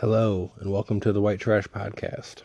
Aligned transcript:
Hello, 0.00 0.52
and 0.60 0.70
welcome 0.70 1.00
to 1.00 1.12
the 1.12 1.20
White 1.20 1.40
Trash 1.40 1.66
Podcast. 1.66 2.42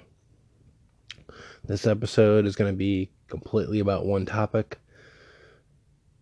This 1.64 1.86
episode 1.86 2.48
is 2.48 2.56
going 2.56 2.74
to 2.74 2.76
be 2.76 3.12
completely 3.28 3.78
about 3.80 4.08
one 4.08 4.26
topic. 4.26 4.80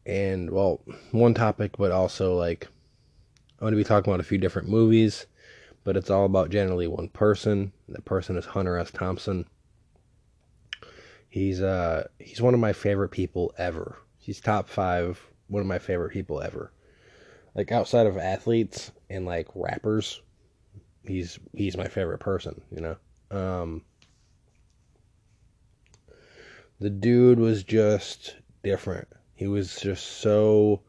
And, 0.06 0.52
well, 0.52 0.82
one 1.12 1.34
topic, 1.34 1.78
but 1.78 1.94
also, 1.94 2.36
like, 2.36 2.68
I'm 3.54 3.60
going 3.62 3.72
to 3.72 3.78
be 3.78 3.86
talking 3.86 4.12
about 4.12 4.20
a 4.20 4.28
few 4.28 4.40
different 4.40 4.68
movies, 4.68 5.26
but 5.86 5.96
it's 5.96 6.10
all 6.10 6.26
about 6.26 6.50
generally 6.50 6.88
one 6.88 7.08
person. 7.08 7.72
That 7.88 8.04
person 8.04 8.36
is 8.36 8.48
Hunter 8.48 8.78
S. 8.78 8.92
Thompson. 8.92 9.46
He's, 11.30 11.62
uh, 11.62 12.10
he's 12.20 12.42
one 12.42 12.54
of 12.54 12.60
my 12.60 12.74
favorite 12.74 13.12
people 13.12 13.54
ever. 13.58 14.00
He's 14.18 14.42
top 14.42 14.68
five, 14.68 15.22
one 15.48 15.62
of 15.62 15.68
my 15.68 15.80
favorite 15.80 16.12
people 16.12 16.42
ever. 16.42 16.74
Like, 17.56 17.72
outside 17.72 18.06
of 18.06 18.18
athletes 18.18 18.92
and, 19.10 19.26
like, 19.26 19.48
rappers 19.56 20.22
he's 21.06 21.40
he's 21.54 21.78
my 21.78 21.88
favorite 21.88 22.20
person, 22.20 22.62
you 22.72 22.82
know. 22.82 22.96
Um, 23.32 23.84
the 26.80 26.90
dude 26.90 27.40
was 27.40 27.64
just 27.64 28.36
different. 28.64 29.08
He 29.36 29.48
was 29.48 29.80
just 29.80 30.06
so 30.20 30.82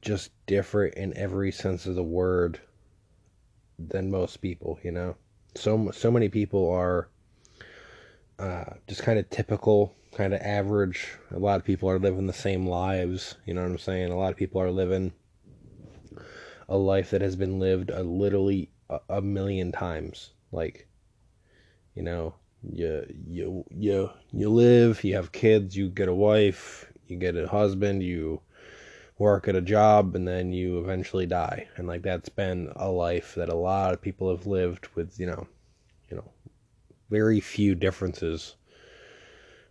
just 0.00 0.30
different 0.46 0.94
in 0.94 1.16
every 1.16 1.52
sense 1.52 1.86
of 1.86 1.94
the 1.94 2.02
word 2.02 2.60
than 3.78 4.10
most 4.10 4.38
people, 4.38 4.78
you 4.82 4.92
know. 4.92 5.16
So 5.54 5.90
so 5.92 6.10
many 6.10 6.28
people 6.28 6.70
are 6.70 7.08
uh, 8.38 8.74
just 8.86 9.02
kind 9.02 9.18
of 9.18 9.28
typical, 9.30 9.94
kind 10.12 10.32
of 10.32 10.40
average. 10.40 11.08
A 11.32 11.38
lot 11.38 11.56
of 11.56 11.64
people 11.64 11.90
are 11.90 11.98
living 11.98 12.26
the 12.26 12.32
same 12.32 12.66
lives, 12.66 13.36
you 13.44 13.54
know 13.54 13.62
what 13.62 13.70
I'm 13.70 13.78
saying? 13.78 14.10
A 14.10 14.16
lot 14.16 14.30
of 14.30 14.36
people 14.36 14.60
are 14.60 14.70
living 14.70 15.12
a 16.68 16.76
life 16.76 17.10
that 17.10 17.22
has 17.22 17.36
been 17.36 17.58
lived 17.58 17.90
a 17.90 18.02
literally 18.02 18.70
a, 18.90 19.00
a 19.08 19.22
million 19.22 19.72
times. 19.72 20.30
Like, 20.52 20.86
you 21.94 22.02
know, 22.02 22.34
you 22.62 23.06
you 23.26 23.64
you 23.70 24.10
you 24.32 24.48
live, 24.50 25.04
you 25.04 25.14
have 25.14 25.32
kids, 25.32 25.76
you 25.76 25.88
get 25.88 26.08
a 26.08 26.14
wife, 26.14 26.90
you 27.06 27.16
get 27.16 27.36
a 27.36 27.48
husband, 27.48 28.02
you 28.02 28.40
work 29.18 29.48
at 29.48 29.56
a 29.56 29.60
job, 29.60 30.14
and 30.14 30.26
then 30.26 30.52
you 30.52 30.78
eventually 30.78 31.26
die. 31.26 31.68
And 31.76 31.86
like 31.88 32.02
that's 32.02 32.28
been 32.28 32.72
a 32.76 32.88
life 32.88 33.34
that 33.34 33.48
a 33.48 33.54
lot 33.54 33.92
of 33.92 34.02
people 34.02 34.30
have 34.30 34.46
lived 34.46 34.88
with, 34.94 35.18
you 35.18 35.26
know, 35.26 35.46
you 36.10 36.16
know, 36.16 36.30
very 37.10 37.40
few 37.40 37.74
differences. 37.74 38.56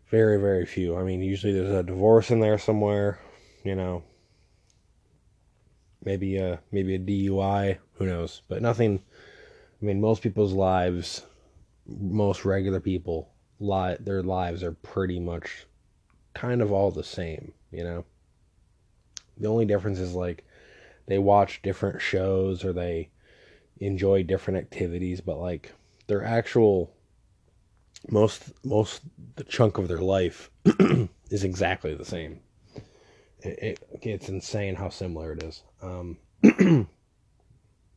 Very, 0.09 0.39
very 0.39 0.65
few. 0.65 0.95
I 0.97 1.03
mean, 1.03 1.21
usually 1.21 1.53
there's 1.53 1.69
a 1.69 1.83
divorce 1.83 2.31
in 2.31 2.39
there 2.39 2.57
somewhere, 2.57 3.19
you 3.63 3.75
know, 3.75 4.03
maybe 6.07 6.37
a 6.37 6.61
maybe 6.71 6.95
a 6.95 6.99
DUI, 6.99 7.77
who 7.95 8.05
knows? 8.05 8.41
But 8.47 8.61
nothing. 8.61 9.03
I 9.81 9.85
mean, 9.85 9.99
most 9.99 10.23
people's 10.23 10.53
lives, 10.53 11.25
most 11.85 12.45
regular 12.45 12.79
people, 12.79 13.29
li- 13.59 13.97
their 13.99 14.23
lives 14.23 14.63
are 14.63 14.71
pretty 14.71 15.19
much 15.19 15.67
kind 16.33 16.61
of 16.61 16.71
all 16.71 16.91
the 16.91 17.03
same, 17.03 17.51
you 17.71 17.83
know. 17.83 18.05
The 19.37 19.49
only 19.49 19.65
difference 19.65 19.99
is 19.99 20.13
like 20.13 20.45
they 21.07 21.19
watch 21.19 21.61
different 21.61 22.01
shows 22.01 22.63
or 22.63 22.71
they 22.71 23.09
enjoy 23.79 24.23
different 24.23 24.59
activities, 24.59 25.19
but 25.19 25.37
like 25.39 25.73
their 26.07 26.23
actual 26.23 26.89
most 28.09 28.53
most 28.63 29.01
the 29.35 29.43
chunk 29.43 29.77
of 29.77 29.89
their 29.89 29.97
life 30.17 30.49
is 31.29 31.43
exactly 31.43 31.93
the 31.93 32.05
same 32.05 32.39
it, 33.47 33.79
it, 33.91 33.99
it's 34.01 34.29
insane 34.29 34.75
how 34.75 34.89
similar 34.89 35.33
it 35.33 35.43
is. 35.43 35.63
Um, 35.81 36.17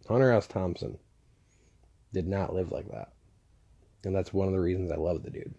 Hunter 0.09 0.33
S. 0.33 0.47
Thompson 0.47 0.99
did 2.13 2.27
not 2.27 2.55
live 2.55 2.73
like 2.73 2.91
that. 2.91 3.13
And 4.05 4.15
that's 4.15 4.33
one 4.33 4.49
of 4.49 4.53
the 4.53 4.61
reasons 4.61 4.91
I 4.91 4.97
love 4.97 5.23
the 5.23 5.31
dude. 5.31 5.55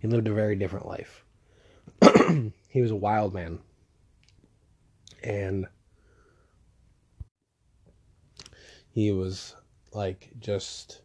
He 0.00 0.08
lived 0.08 0.28
a 0.28 0.34
very 0.34 0.56
different 0.56 0.86
life. 0.86 1.24
he 2.68 2.80
was 2.80 2.90
a 2.90 2.96
wild 2.96 3.32
man. 3.32 3.60
And 5.22 5.66
he 8.92 9.12
was 9.12 9.54
like 9.92 10.30
just 10.38 11.02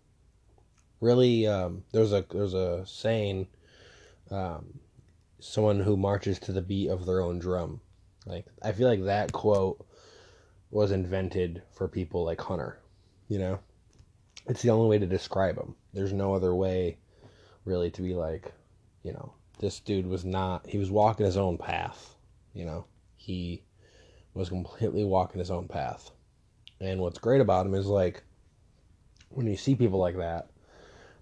really 1.01 1.45
um, 1.47 1.83
there's 1.91 2.13
a 2.13 2.25
there's 2.31 2.53
a 2.53 2.85
saying 2.85 3.47
um, 4.31 4.79
someone 5.39 5.79
who 5.79 5.97
marches 5.97 6.39
to 6.39 6.51
the 6.51 6.61
beat 6.61 6.89
of 6.89 7.05
their 7.05 7.21
own 7.21 7.39
drum 7.39 7.81
like 8.25 8.45
I 8.61 8.71
feel 8.71 8.87
like 8.87 9.03
that 9.05 9.31
quote 9.31 9.85
was 10.71 10.91
invented 10.91 11.61
for 11.71 11.87
people 11.87 12.23
like 12.23 12.41
Hunter. 12.41 12.79
You 13.27 13.39
know, 13.39 13.59
it's 14.47 14.61
the 14.61 14.69
only 14.69 14.87
way 14.87 14.99
to 14.99 15.05
describe 15.05 15.57
him. 15.57 15.75
There's 15.93 16.13
no 16.13 16.33
other 16.33 16.53
way, 16.53 16.97
really, 17.63 17.89
to 17.91 18.01
be 18.01 18.13
like, 18.13 18.51
you 19.03 19.13
know, 19.13 19.33
this 19.59 19.79
dude 19.79 20.07
was 20.07 20.25
not. 20.25 20.67
He 20.67 20.77
was 20.77 20.91
walking 20.91 21.25
his 21.25 21.37
own 21.37 21.57
path. 21.57 22.15
You 22.53 22.65
know, 22.65 22.85
he 23.15 23.63
was 24.33 24.49
completely 24.49 25.03
walking 25.03 25.39
his 25.39 25.51
own 25.51 25.67
path. 25.67 26.11
And 26.79 26.99
what's 26.99 27.19
great 27.19 27.41
about 27.41 27.65
him 27.65 27.73
is 27.73 27.87
like 27.87 28.23
when 29.29 29.47
you 29.47 29.57
see 29.57 29.75
people 29.75 29.99
like 29.99 30.17
that, 30.17 30.49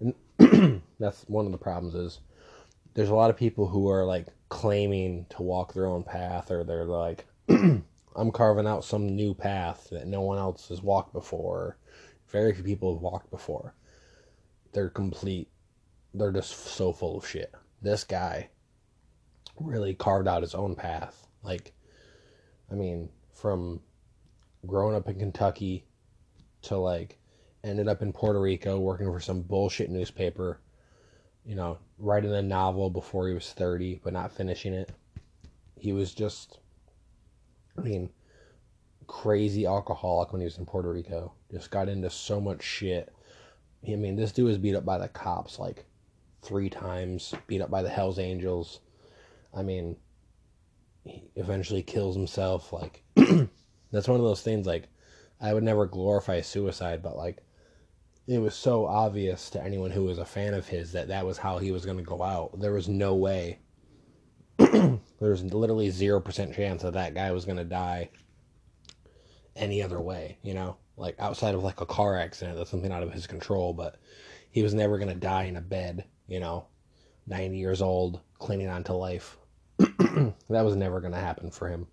and 0.00 0.82
that's 0.98 1.24
one 1.28 1.46
of 1.46 1.52
the 1.52 1.58
problems 1.58 1.94
is 1.94 2.20
there's 2.94 3.08
a 3.08 3.14
lot 3.14 3.30
of 3.30 3.36
people 3.36 3.66
who 3.66 3.88
are 3.88 4.04
like 4.04 4.26
claiming 4.54 5.26
to 5.30 5.42
walk 5.42 5.74
their 5.74 5.86
own 5.86 6.04
path 6.04 6.48
or 6.52 6.62
they're 6.62 6.84
like 6.84 7.26
I'm 7.48 8.30
carving 8.32 8.68
out 8.68 8.84
some 8.84 9.16
new 9.16 9.34
path 9.34 9.88
that 9.90 10.06
no 10.06 10.20
one 10.20 10.38
else 10.38 10.68
has 10.68 10.80
walked 10.80 11.12
before. 11.12 11.76
Very 12.28 12.54
few 12.54 12.62
people 12.62 12.94
have 12.94 13.02
walked 13.02 13.32
before. 13.32 13.74
They're 14.72 14.90
complete 14.90 15.48
they're 16.14 16.30
just 16.30 16.52
so 16.52 16.92
full 16.92 17.18
of 17.18 17.26
shit. 17.26 17.52
This 17.82 18.04
guy 18.04 18.48
really 19.58 19.92
carved 19.92 20.28
out 20.28 20.42
his 20.42 20.54
own 20.54 20.76
path. 20.76 21.26
Like 21.42 21.72
I 22.70 22.76
mean, 22.76 23.08
from 23.32 23.80
growing 24.68 24.94
up 24.94 25.08
in 25.08 25.18
Kentucky 25.18 25.84
to 26.62 26.76
like 26.76 27.18
ended 27.64 27.88
up 27.88 28.02
in 28.02 28.12
Puerto 28.12 28.40
Rico 28.40 28.78
working 28.78 29.10
for 29.10 29.18
some 29.18 29.42
bullshit 29.42 29.90
newspaper 29.90 30.60
you 31.44 31.54
know, 31.54 31.78
writing 31.98 32.32
a 32.32 32.42
novel 32.42 32.90
before 32.90 33.28
he 33.28 33.34
was 33.34 33.52
30, 33.52 34.00
but 34.02 34.12
not 34.12 34.32
finishing 34.32 34.72
it. 34.72 34.90
He 35.76 35.92
was 35.92 36.14
just, 36.14 36.58
I 37.76 37.82
mean, 37.82 38.10
crazy 39.06 39.66
alcoholic 39.66 40.32
when 40.32 40.40
he 40.40 40.46
was 40.46 40.58
in 40.58 40.66
Puerto 40.66 40.90
Rico. 40.90 41.32
Just 41.50 41.70
got 41.70 41.88
into 41.88 42.08
so 42.10 42.40
much 42.40 42.62
shit. 42.62 43.14
I 43.86 43.96
mean, 43.96 44.16
this 44.16 44.32
dude 44.32 44.46
was 44.46 44.58
beat 44.58 44.74
up 44.74 44.84
by 44.84 44.98
the 44.98 45.08
cops 45.08 45.58
like 45.58 45.84
three 46.42 46.70
times, 46.70 47.34
beat 47.46 47.60
up 47.60 47.70
by 47.70 47.82
the 47.82 47.90
Hells 47.90 48.18
Angels. 48.18 48.80
I 49.52 49.62
mean, 49.62 49.96
he 51.04 51.24
eventually 51.36 51.82
kills 51.82 52.16
himself. 52.16 52.72
Like, 52.72 53.02
that's 53.14 54.08
one 54.08 54.18
of 54.18 54.24
those 54.24 54.42
things, 54.42 54.66
like, 54.66 54.88
I 55.40 55.52
would 55.52 55.62
never 55.62 55.84
glorify 55.84 56.40
suicide, 56.40 57.02
but 57.02 57.16
like, 57.16 57.43
it 58.26 58.38
was 58.38 58.54
so 58.54 58.86
obvious 58.86 59.50
to 59.50 59.62
anyone 59.62 59.90
who 59.90 60.04
was 60.04 60.18
a 60.18 60.24
fan 60.24 60.54
of 60.54 60.66
his 60.66 60.92
that 60.92 61.08
that 61.08 61.26
was 61.26 61.36
how 61.36 61.58
he 61.58 61.70
was 61.70 61.84
going 61.84 61.98
to 61.98 62.02
go 62.02 62.22
out. 62.22 62.58
There 62.58 62.72
was 62.72 62.88
no 62.88 63.14
way. 63.14 63.58
there 64.56 64.98
was 65.20 65.44
literally 65.44 65.88
0% 65.88 66.54
chance 66.54 66.82
that 66.82 66.94
that 66.94 67.14
guy 67.14 67.32
was 67.32 67.44
going 67.44 67.58
to 67.58 67.64
die 67.64 68.10
any 69.56 69.82
other 69.82 70.00
way, 70.00 70.38
you 70.42 70.54
know? 70.54 70.76
Like 70.96 71.16
outside 71.18 71.54
of 71.54 71.62
like 71.62 71.80
a 71.80 71.86
car 71.86 72.16
accident, 72.16 72.56
that's 72.56 72.70
something 72.70 72.92
out 72.92 73.02
of 73.02 73.12
his 73.12 73.26
control, 73.26 73.74
but 73.74 73.96
he 74.50 74.62
was 74.62 74.72
never 74.72 74.96
going 74.96 75.10
to 75.10 75.14
die 75.14 75.44
in 75.44 75.56
a 75.56 75.60
bed, 75.60 76.04
you 76.26 76.40
know? 76.40 76.66
90 77.26 77.58
years 77.58 77.82
old, 77.82 78.20
clinging 78.38 78.68
on 78.68 78.84
to 78.84 78.94
life. 78.94 79.36
that 79.78 80.34
was 80.48 80.76
never 80.76 81.00
going 81.00 81.12
to 81.12 81.18
happen 81.18 81.50
for 81.50 81.68
him. 81.68 81.86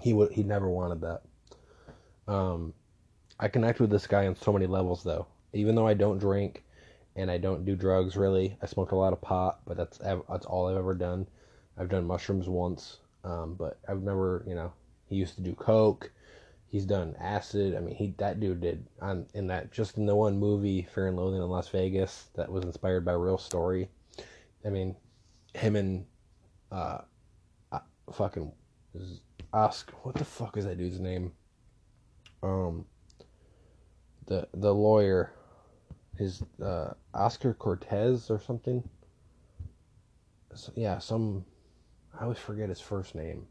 He 0.00 0.14
would 0.14 0.32
he 0.32 0.42
never 0.42 0.70
wanted 0.70 1.02
that. 1.02 1.22
Um 2.26 2.72
I 3.38 3.48
connect 3.48 3.80
with 3.80 3.90
this 3.90 4.06
guy 4.06 4.26
on 4.26 4.36
so 4.36 4.52
many 4.52 4.66
levels 4.66 5.02
though 5.02 5.26
even 5.52 5.74
though 5.74 5.86
I 5.86 5.94
don't 5.94 6.18
drink 6.18 6.64
and 7.16 7.30
I 7.30 7.38
don't 7.38 7.64
do 7.64 7.74
drugs 7.76 8.16
really, 8.16 8.56
I 8.62 8.66
smoked 8.66 8.92
a 8.92 8.96
lot 8.96 9.12
of 9.12 9.20
pot, 9.20 9.60
but 9.66 9.76
that's 9.76 9.98
that's 9.98 10.46
all 10.46 10.68
I've 10.68 10.76
ever 10.76 10.94
done. 10.94 11.26
I've 11.76 11.88
done 11.88 12.06
mushrooms 12.06 12.48
once, 12.48 12.98
um, 13.24 13.54
but 13.54 13.78
I've 13.88 14.02
never, 14.02 14.44
you 14.46 14.54
know, 14.54 14.72
he 15.06 15.16
used 15.16 15.34
to 15.36 15.42
do 15.42 15.54
coke. 15.54 16.10
He's 16.68 16.86
done 16.86 17.16
acid. 17.18 17.74
I 17.74 17.80
mean, 17.80 17.96
he 17.96 18.14
that 18.18 18.38
dude 18.38 18.60
did 18.60 18.86
on 19.00 19.26
in 19.34 19.48
that 19.48 19.72
just 19.72 19.96
in 19.96 20.06
the 20.06 20.14
one 20.14 20.38
movie 20.38 20.86
Fear 20.94 21.08
and 21.08 21.16
Loathing 21.16 21.42
in 21.42 21.48
Las 21.48 21.68
Vegas 21.68 22.28
that 22.34 22.50
was 22.50 22.64
inspired 22.64 23.04
by 23.04 23.12
a 23.12 23.18
real 23.18 23.38
story. 23.38 23.88
I 24.64 24.68
mean, 24.68 24.94
him 25.54 25.74
and 25.74 26.06
uh, 26.70 26.98
uh 27.72 27.80
fucking 28.12 28.52
Oscar. 29.52 29.94
What 30.02 30.14
the 30.14 30.24
fuck 30.24 30.56
is 30.56 30.64
that 30.64 30.78
dude's 30.78 31.00
name? 31.00 31.32
Um, 32.42 32.86
the 34.26 34.48
the 34.54 34.72
lawyer 34.72 35.32
his 36.20 36.42
uh, 36.62 36.92
Oscar 37.14 37.54
Cortez 37.54 38.30
or 38.30 38.38
something. 38.38 38.88
So, 40.54 40.72
yeah, 40.76 40.98
some 40.98 41.44
I 42.18 42.24
always 42.24 42.38
forget 42.38 42.68
his 42.68 42.80
first 42.80 43.14
name. 43.14 43.46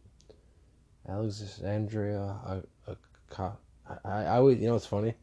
Alexandria. 1.07 2.35
I, 2.45 2.93
I, 3.37 4.09
I 4.09 4.37
always, 4.37 4.59
you 4.59 4.67
know, 4.67 4.75
it's 4.75 4.85
funny. 4.85 5.15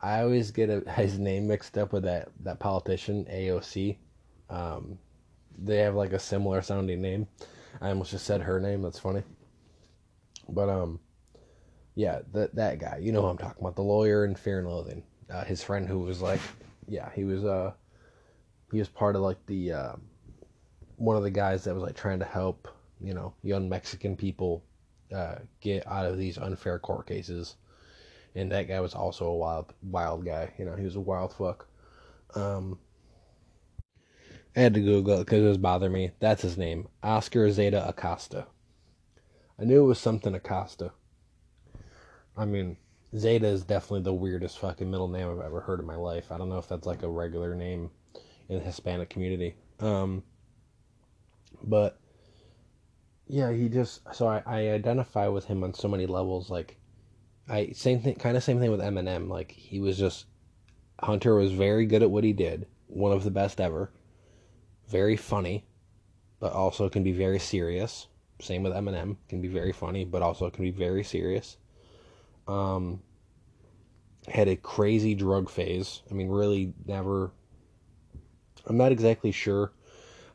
I 0.00 0.20
always 0.20 0.50
get 0.50 0.70
a, 0.70 0.80
his 0.96 1.18
name 1.18 1.48
mixed 1.48 1.76
up 1.76 1.92
with 1.92 2.04
that 2.04 2.28
that 2.40 2.60
politician 2.60 3.24
AOC. 3.24 3.96
Um, 4.50 4.98
they 5.58 5.78
have 5.78 5.94
like 5.94 6.12
a 6.12 6.18
similar 6.18 6.62
sounding 6.62 7.00
name. 7.00 7.26
I 7.80 7.88
almost 7.88 8.12
just 8.12 8.26
said 8.26 8.42
her 8.42 8.60
name. 8.60 8.82
That's 8.82 8.98
funny. 8.98 9.22
But 10.48 10.68
um, 10.68 11.00
yeah, 11.94 12.20
that 12.32 12.54
that 12.54 12.78
guy. 12.78 12.98
You 13.02 13.12
know 13.12 13.22
who 13.22 13.28
I'm 13.28 13.38
talking 13.38 13.60
about. 13.60 13.76
The 13.76 13.82
lawyer 13.82 14.24
in 14.24 14.36
Fear 14.36 14.60
and 14.60 14.68
Loathing. 14.68 15.02
Uh, 15.30 15.44
his 15.44 15.64
friend 15.64 15.88
who 15.88 16.00
was 16.00 16.20
like, 16.20 16.40
yeah, 16.88 17.10
he 17.14 17.24
was 17.24 17.44
uh, 17.44 17.72
he 18.72 18.78
was 18.78 18.88
part 18.88 19.16
of 19.16 19.22
like 19.22 19.44
the 19.46 19.72
uh, 19.72 19.92
one 20.96 21.16
of 21.16 21.22
the 21.22 21.30
guys 21.30 21.64
that 21.64 21.74
was 21.74 21.82
like 21.82 21.96
trying 21.96 22.18
to 22.20 22.24
help 22.24 22.68
you 23.00 23.14
know 23.14 23.34
young 23.42 23.68
Mexican 23.68 24.16
people 24.16 24.64
uh, 25.14 25.36
get 25.60 25.86
out 25.86 26.06
of 26.06 26.18
these 26.18 26.38
unfair 26.38 26.78
court 26.78 27.06
cases. 27.06 27.56
And 28.36 28.50
that 28.50 28.66
guy 28.66 28.80
was 28.80 28.94
also 28.94 29.26
a 29.26 29.36
wild 29.36 29.72
wild 29.82 30.24
guy. 30.24 30.52
You 30.58 30.64
know, 30.64 30.74
he 30.74 30.84
was 30.84 30.96
a 30.96 31.00
wild 31.00 31.32
fuck. 31.32 31.68
Um, 32.34 32.78
I 34.56 34.60
had 34.60 34.74
to 34.74 34.80
Google 34.80 35.20
it 35.20 35.24
because 35.24 35.42
it 35.44 35.48
was 35.48 35.58
bothering 35.58 35.92
me. 35.92 36.12
That's 36.20 36.42
his 36.42 36.56
name, 36.56 36.88
Oscar 37.02 37.50
Zeta 37.50 37.88
Acosta. 37.88 38.46
I 39.58 39.64
knew 39.64 39.84
it 39.84 39.86
was 39.86 40.00
something 40.00 40.34
Acosta. 40.34 40.92
I 42.36 42.44
mean, 42.44 42.76
Zeta 43.16 43.46
is 43.46 43.62
definitely 43.62 44.02
the 44.02 44.12
weirdest 44.12 44.58
fucking 44.58 44.90
middle 44.90 45.08
name 45.08 45.28
I've 45.28 45.44
ever 45.44 45.60
heard 45.60 45.80
in 45.80 45.86
my 45.86 45.96
life. 45.96 46.32
I 46.32 46.38
don't 46.38 46.48
know 46.48 46.58
if 46.58 46.68
that's 46.68 46.86
like 46.86 47.02
a 47.02 47.08
regular 47.08 47.54
name 47.54 47.90
in 48.48 48.58
the 48.58 48.64
Hispanic 48.64 49.10
community. 49.10 49.54
Um, 49.80 50.22
but 51.62 51.98
yeah, 53.26 53.52
he 53.52 53.68
just 53.68 54.02
so 54.12 54.26
I, 54.26 54.42
I 54.46 54.70
identify 54.70 55.28
with 55.28 55.44
him 55.46 55.62
on 55.62 55.74
so 55.74 55.88
many 55.88 56.06
levels. 56.06 56.50
Like, 56.50 56.76
I 57.48 57.70
same 57.72 58.00
thing, 58.00 58.16
kind 58.16 58.36
of 58.36 58.42
same 58.42 58.58
thing 58.58 58.70
with 58.70 58.80
Eminem. 58.80 59.28
Like 59.28 59.52
he 59.52 59.80
was 59.80 59.96
just 59.96 60.26
Hunter 61.00 61.34
was 61.34 61.52
very 61.52 61.86
good 61.86 62.02
at 62.02 62.10
what 62.10 62.24
he 62.24 62.32
did, 62.32 62.66
one 62.86 63.12
of 63.12 63.24
the 63.24 63.30
best 63.30 63.60
ever 63.60 63.92
very 64.88 65.16
funny, 65.16 65.64
but 66.40 66.52
also 66.52 66.88
can 66.88 67.02
be 67.02 67.12
very 67.12 67.38
serious. 67.38 68.06
Same 68.40 68.62
with 68.62 68.72
Eminem, 68.72 69.16
can 69.28 69.40
be 69.40 69.48
very 69.48 69.72
funny, 69.72 70.04
but 70.04 70.22
also 70.22 70.50
can 70.50 70.64
be 70.64 70.70
very 70.70 71.04
serious. 71.04 71.56
Um, 72.46 73.00
had 74.28 74.48
a 74.48 74.56
crazy 74.56 75.14
drug 75.14 75.50
phase. 75.50 76.02
I 76.10 76.14
mean, 76.14 76.28
really 76.28 76.72
never. 76.86 77.32
I'm 78.66 78.76
not 78.76 78.92
exactly 78.92 79.32
sure 79.32 79.72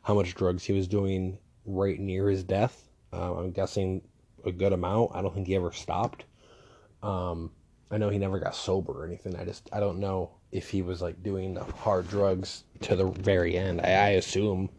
how 0.02 0.14
much 0.14 0.34
drugs 0.34 0.64
he 0.64 0.72
was 0.72 0.86
doing 0.86 1.38
right 1.64 1.98
near 1.98 2.28
his 2.28 2.44
death. 2.44 2.88
Uh, 3.12 3.34
I'm 3.34 3.50
guessing 3.50 4.02
a 4.44 4.52
good 4.52 4.72
amount. 4.72 5.10
I 5.14 5.22
don't 5.22 5.34
think 5.34 5.46
he 5.46 5.56
ever 5.56 5.72
stopped. 5.72 6.24
Um, 7.02 7.50
I 7.90 7.98
know 7.98 8.08
he 8.08 8.18
never 8.18 8.38
got 8.38 8.54
sober 8.54 8.92
or 8.92 9.06
anything. 9.06 9.34
I 9.36 9.44
just 9.44 9.68
I 9.72 9.80
don't 9.80 9.98
know 9.98 10.30
if 10.52 10.70
he 10.70 10.82
was 10.82 11.02
like 11.02 11.22
doing 11.22 11.54
the 11.54 11.64
hard 11.64 12.08
drugs 12.08 12.64
to 12.82 12.96
the 12.96 13.06
very 13.06 13.56
end. 13.56 13.80
I, 13.80 13.90
I 13.90 14.08
assume. 14.10 14.70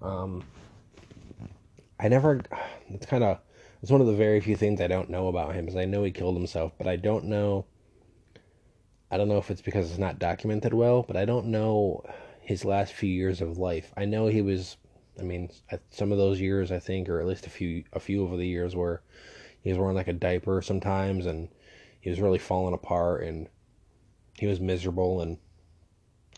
Um, 0.00 0.42
I 2.00 2.08
never. 2.08 2.40
It's 2.88 3.06
kind 3.06 3.24
of. 3.24 3.38
It's 3.82 3.90
one 3.90 4.00
of 4.00 4.06
the 4.06 4.14
very 4.14 4.40
few 4.40 4.56
things 4.56 4.80
I 4.80 4.86
don't 4.86 5.10
know 5.10 5.28
about 5.28 5.54
him. 5.54 5.68
Is 5.68 5.76
I 5.76 5.84
know 5.84 6.04
he 6.04 6.10
killed 6.10 6.36
himself, 6.36 6.72
but 6.78 6.86
I 6.86 6.96
don't 6.96 7.24
know. 7.26 7.66
I 9.10 9.16
don't 9.16 9.28
know 9.28 9.38
if 9.38 9.50
it's 9.50 9.62
because 9.62 9.90
it's 9.90 9.98
not 9.98 10.18
documented 10.18 10.74
well, 10.74 11.02
but 11.02 11.16
I 11.16 11.24
don't 11.24 11.46
know 11.46 12.04
his 12.40 12.64
last 12.64 12.92
few 12.92 13.10
years 13.10 13.40
of 13.40 13.58
life. 13.58 13.92
I 13.96 14.04
know 14.04 14.26
he 14.26 14.42
was. 14.42 14.76
I 15.18 15.22
mean, 15.22 15.50
some 15.90 16.12
of 16.12 16.18
those 16.18 16.40
years, 16.40 16.70
I 16.70 16.78
think, 16.78 17.08
or 17.08 17.20
at 17.20 17.26
least 17.26 17.46
a 17.46 17.50
few, 17.50 17.84
a 17.92 18.00
few 18.00 18.24
of 18.24 18.36
the 18.38 18.46
years 18.46 18.76
where 18.76 19.02
he 19.62 19.70
was 19.70 19.78
wearing 19.78 19.96
like 19.96 20.08
a 20.08 20.12
diaper 20.12 20.60
sometimes, 20.60 21.24
and 21.26 21.48
he 22.00 22.10
was 22.10 22.20
really 22.20 22.38
falling 22.38 22.74
apart, 22.74 23.22
and 23.22 23.48
he 24.38 24.46
was 24.46 24.60
miserable 24.60 25.22
and 25.22 25.38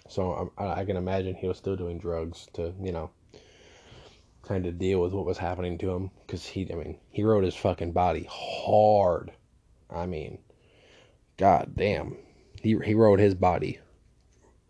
so 0.09 0.53
I, 0.57 0.81
I 0.81 0.85
can 0.85 0.97
imagine 0.97 1.35
he 1.35 1.47
was 1.47 1.59
still 1.59 1.77
doing 1.77 1.99
drugs 1.99 2.49
to 2.55 2.75
you 2.81 2.93
know 2.93 3.11
kind 4.43 4.67
of 4.67 4.79
deal 4.79 5.01
with 5.01 5.13
what 5.13 5.27
was 5.27 5.39
happening 5.39 5.79
to 5.79 5.91
him. 5.91 6.11
Because 6.27 6.47
he 6.47 6.71
I 6.73 6.75
mean 6.75 6.99
he 7.11 7.23
rode 7.23 7.45
his 7.45 7.57
fucking 7.57 7.93
body 7.93 8.27
hard. 8.31 9.33
I 9.91 10.07
mean 10.07 10.39
god 11.37 11.75
damn 11.77 12.17
he 12.63 12.77
he 12.85 12.95
rode 12.95 13.21
his 13.21 13.35
body. 13.35 13.79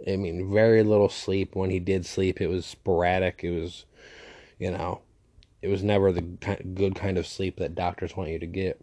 I 0.06 0.16
mean 0.16 0.52
very 0.52 0.82
little 0.82 1.08
sleep. 1.08 1.54
When 1.54 1.70
he 1.70 1.80
did 1.80 2.06
sleep 2.06 2.40
it 2.40 2.48
was 2.48 2.66
sporadic. 2.66 3.40
It 3.42 3.58
was 3.58 3.84
you 4.58 4.70
know 4.70 5.02
it 5.62 5.68
was 5.68 5.82
never 5.82 6.12
the 6.12 6.22
good 6.22 6.94
kind 6.94 7.18
of 7.18 7.26
sleep 7.26 7.58
that 7.58 7.74
doctors 7.74 8.16
want 8.16 8.30
you 8.30 8.38
to 8.38 8.46
get. 8.46 8.80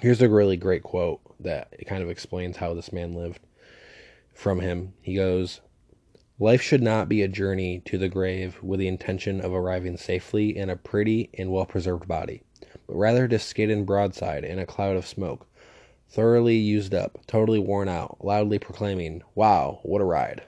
Here's 0.00 0.22
a 0.22 0.28
really 0.28 0.56
great 0.56 0.82
quote 0.82 1.20
that 1.40 1.72
kind 1.86 2.02
of 2.02 2.10
explains 2.10 2.56
how 2.56 2.74
this 2.74 2.92
man 2.92 3.14
lived 3.14 3.40
from 4.34 4.60
him. 4.60 4.92
He 5.00 5.16
goes, 5.16 5.60
Life 6.40 6.62
should 6.62 6.82
not 6.82 7.08
be 7.08 7.22
a 7.22 7.28
journey 7.28 7.80
to 7.86 7.98
the 7.98 8.08
grave 8.08 8.62
with 8.62 8.78
the 8.78 8.86
intention 8.86 9.40
of 9.40 9.52
arriving 9.52 9.96
safely 9.96 10.56
in 10.56 10.70
a 10.70 10.76
pretty 10.76 11.30
and 11.34 11.50
well 11.50 11.66
preserved 11.66 12.06
body, 12.06 12.42
but 12.86 12.94
rather 12.94 13.26
to 13.26 13.40
skid 13.40 13.70
in 13.70 13.84
broadside 13.84 14.44
in 14.44 14.60
a 14.60 14.66
cloud 14.66 14.96
of 14.96 15.04
smoke, 15.04 15.48
thoroughly 16.08 16.54
used 16.54 16.94
up, 16.94 17.18
totally 17.26 17.58
worn 17.58 17.88
out, 17.88 18.18
loudly 18.24 18.60
proclaiming, 18.60 19.22
Wow, 19.34 19.80
what 19.82 20.00
a 20.00 20.04
ride. 20.04 20.42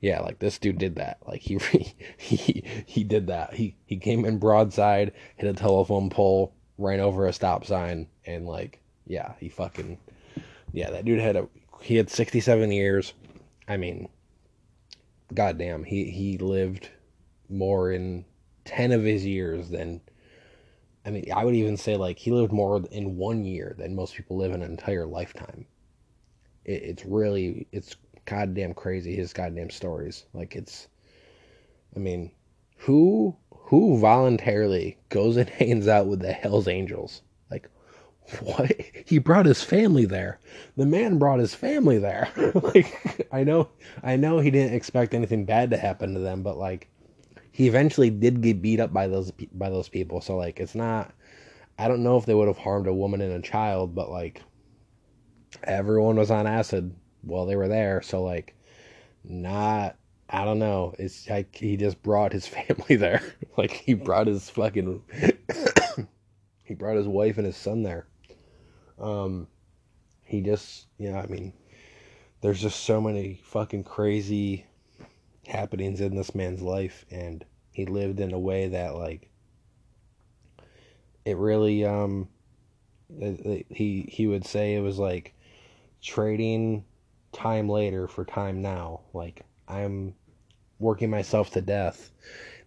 Yeah, 0.00 0.18
like 0.18 0.40
this 0.40 0.58
dude 0.58 0.78
did 0.78 0.96
that. 0.96 1.18
Like 1.24 1.42
he 1.42 1.58
he 2.16 2.64
he 2.84 3.04
did 3.04 3.28
that. 3.28 3.54
He 3.54 3.76
he 3.86 3.96
came 3.96 4.24
in 4.24 4.38
broadside, 4.38 5.12
hit 5.36 5.48
a 5.48 5.52
telephone 5.52 6.10
pole, 6.10 6.52
ran 6.78 6.98
over 6.98 7.28
a 7.28 7.32
stop 7.32 7.64
sign, 7.64 8.08
and 8.26 8.44
like 8.44 8.80
yeah, 9.06 9.34
he 9.38 9.48
fucking 9.48 9.98
yeah, 10.72 10.90
that 10.90 11.04
dude 11.04 11.20
had 11.20 11.36
a 11.36 11.48
he 11.82 11.96
had 11.96 12.10
67 12.10 12.72
years. 12.72 13.14
I 13.72 13.78
mean, 13.78 14.10
goddamn, 15.32 15.84
he 15.84 16.10
he 16.10 16.36
lived 16.36 16.90
more 17.48 17.90
in 17.90 18.26
10 18.66 18.92
of 18.92 19.02
his 19.02 19.24
years 19.24 19.70
than 19.70 20.02
I 21.06 21.10
mean, 21.10 21.24
I 21.34 21.42
would 21.42 21.54
even 21.54 21.78
say 21.78 21.96
like 21.96 22.18
he 22.18 22.30
lived 22.30 22.52
more 22.52 22.82
in 22.90 23.16
one 23.16 23.46
year 23.46 23.74
than 23.78 23.94
most 23.96 24.14
people 24.14 24.36
live 24.36 24.52
in 24.52 24.60
an 24.62 24.70
entire 24.70 25.06
lifetime. 25.06 25.64
It, 26.66 26.82
it's 26.82 27.06
really 27.06 27.66
it's 27.72 27.96
goddamn 28.26 28.74
crazy 28.74 29.16
his 29.16 29.32
goddamn 29.32 29.70
stories. 29.70 30.26
Like 30.34 30.54
it's 30.54 30.88
I 31.96 31.98
mean, 31.98 32.30
who 32.76 33.34
who 33.50 33.96
voluntarily 33.96 34.98
goes 35.08 35.38
and 35.38 35.48
hangs 35.60 35.88
out 35.88 36.08
with 36.08 36.20
the 36.20 36.34
Hell's 36.34 36.68
Angels? 36.68 37.22
What? 38.40 38.72
He 39.04 39.18
brought 39.18 39.46
his 39.46 39.62
family 39.62 40.04
there. 40.04 40.38
The 40.76 40.86
man 40.86 41.18
brought 41.18 41.40
his 41.40 41.54
family 41.54 41.98
there. 41.98 42.28
Like 42.54 43.28
i 43.32 43.44
know 43.44 43.68
i 44.02 44.16
know 44.16 44.38
he 44.38 44.50
didn't 44.50 44.74
expect 44.74 45.14
anything 45.14 45.44
bad 45.44 45.70
to 45.70 45.76
happen 45.76 46.14
to 46.14 46.20
them 46.20 46.42
but 46.42 46.56
like 46.58 46.88
he 47.50 47.66
eventually 47.66 48.10
did 48.10 48.40
get 48.40 48.62
beat 48.62 48.80
up 48.80 48.92
by 48.92 49.06
those 49.06 49.30
by 49.52 49.68
those 49.70 49.88
people. 49.88 50.20
So 50.20 50.36
like 50.36 50.60
it's 50.60 50.74
not 50.74 51.12
i 51.78 51.88
don't 51.88 52.02
know 52.02 52.16
if 52.16 52.26
they 52.26 52.34
would 52.34 52.48
have 52.48 52.58
harmed 52.58 52.86
a 52.86 52.94
woman 52.94 53.20
and 53.20 53.32
a 53.32 53.40
child 53.46 53.94
but 53.94 54.10
like 54.10 54.42
everyone 55.64 56.16
was 56.16 56.30
on 56.30 56.46
acid 56.46 56.94
while 57.22 57.46
they 57.46 57.56
were 57.56 57.68
there. 57.68 58.02
So 58.02 58.22
like 58.22 58.54
not 59.24 59.96
i 60.30 60.44
don't 60.44 60.58
know. 60.58 60.94
It's 60.98 61.28
like 61.28 61.54
he 61.54 61.76
just 61.76 62.02
brought 62.02 62.32
his 62.32 62.46
family 62.56 62.96
there. 62.96 63.22
Like 63.56 63.72
he 63.72 63.94
brought 63.94 64.26
his 64.26 64.48
fucking 64.48 65.02
he 66.64 66.74
brought 66.74 66.96
his 66.96 67.08
wife 67.08 67.36
and 67.36 67.46
his 67.46 67.56
son 67.56 67.82
there 67.82 68.06
um, 69.02 69.48
he 70.24 70.40
just, 70.40 70.86
know, 71.10 71.18
I 71.18 71.26
mean, 71.26 71.52
there's 72.40 72.60
just 72.60 72.84
so 72.84 73.00
many 73.00 73.40
fucking 73.44 73.84
crazy 73.84 74.66
happenings 75.46 76.00
in 76.00 76.14
this 76.16 76.34
man's 76.34 76.62
life, 76.62 77.04
and 77.10 77.44
he 77.72 77.86
lived 77.86 78.20
in 78.20 78.32
a 78.32 78.38
way 78.38 78.68
that, 78.68 78.94
like, 78.94 79.28
it 81.24 81.36
really, 81.36 81.84
um, 81.84 82.28
he 83.68 84.08
he 84.10 84.26
would 84.26 84.44
say 84.46 84.74
it 84.74 84.80
was 84.80 84.98
like 84.98 85.34
trading 86.00 86.84
time 87.32 87.68
later 87.68 88.08
for 88.08 88.24
time 88.24 88.62
now. 88.62 89.00
Like 89.12 89.44
I'm 89.68 90.14
working 90.78 91.10
myself 91.10 91.50
to 91.52 91.60
death. 91.60 92.10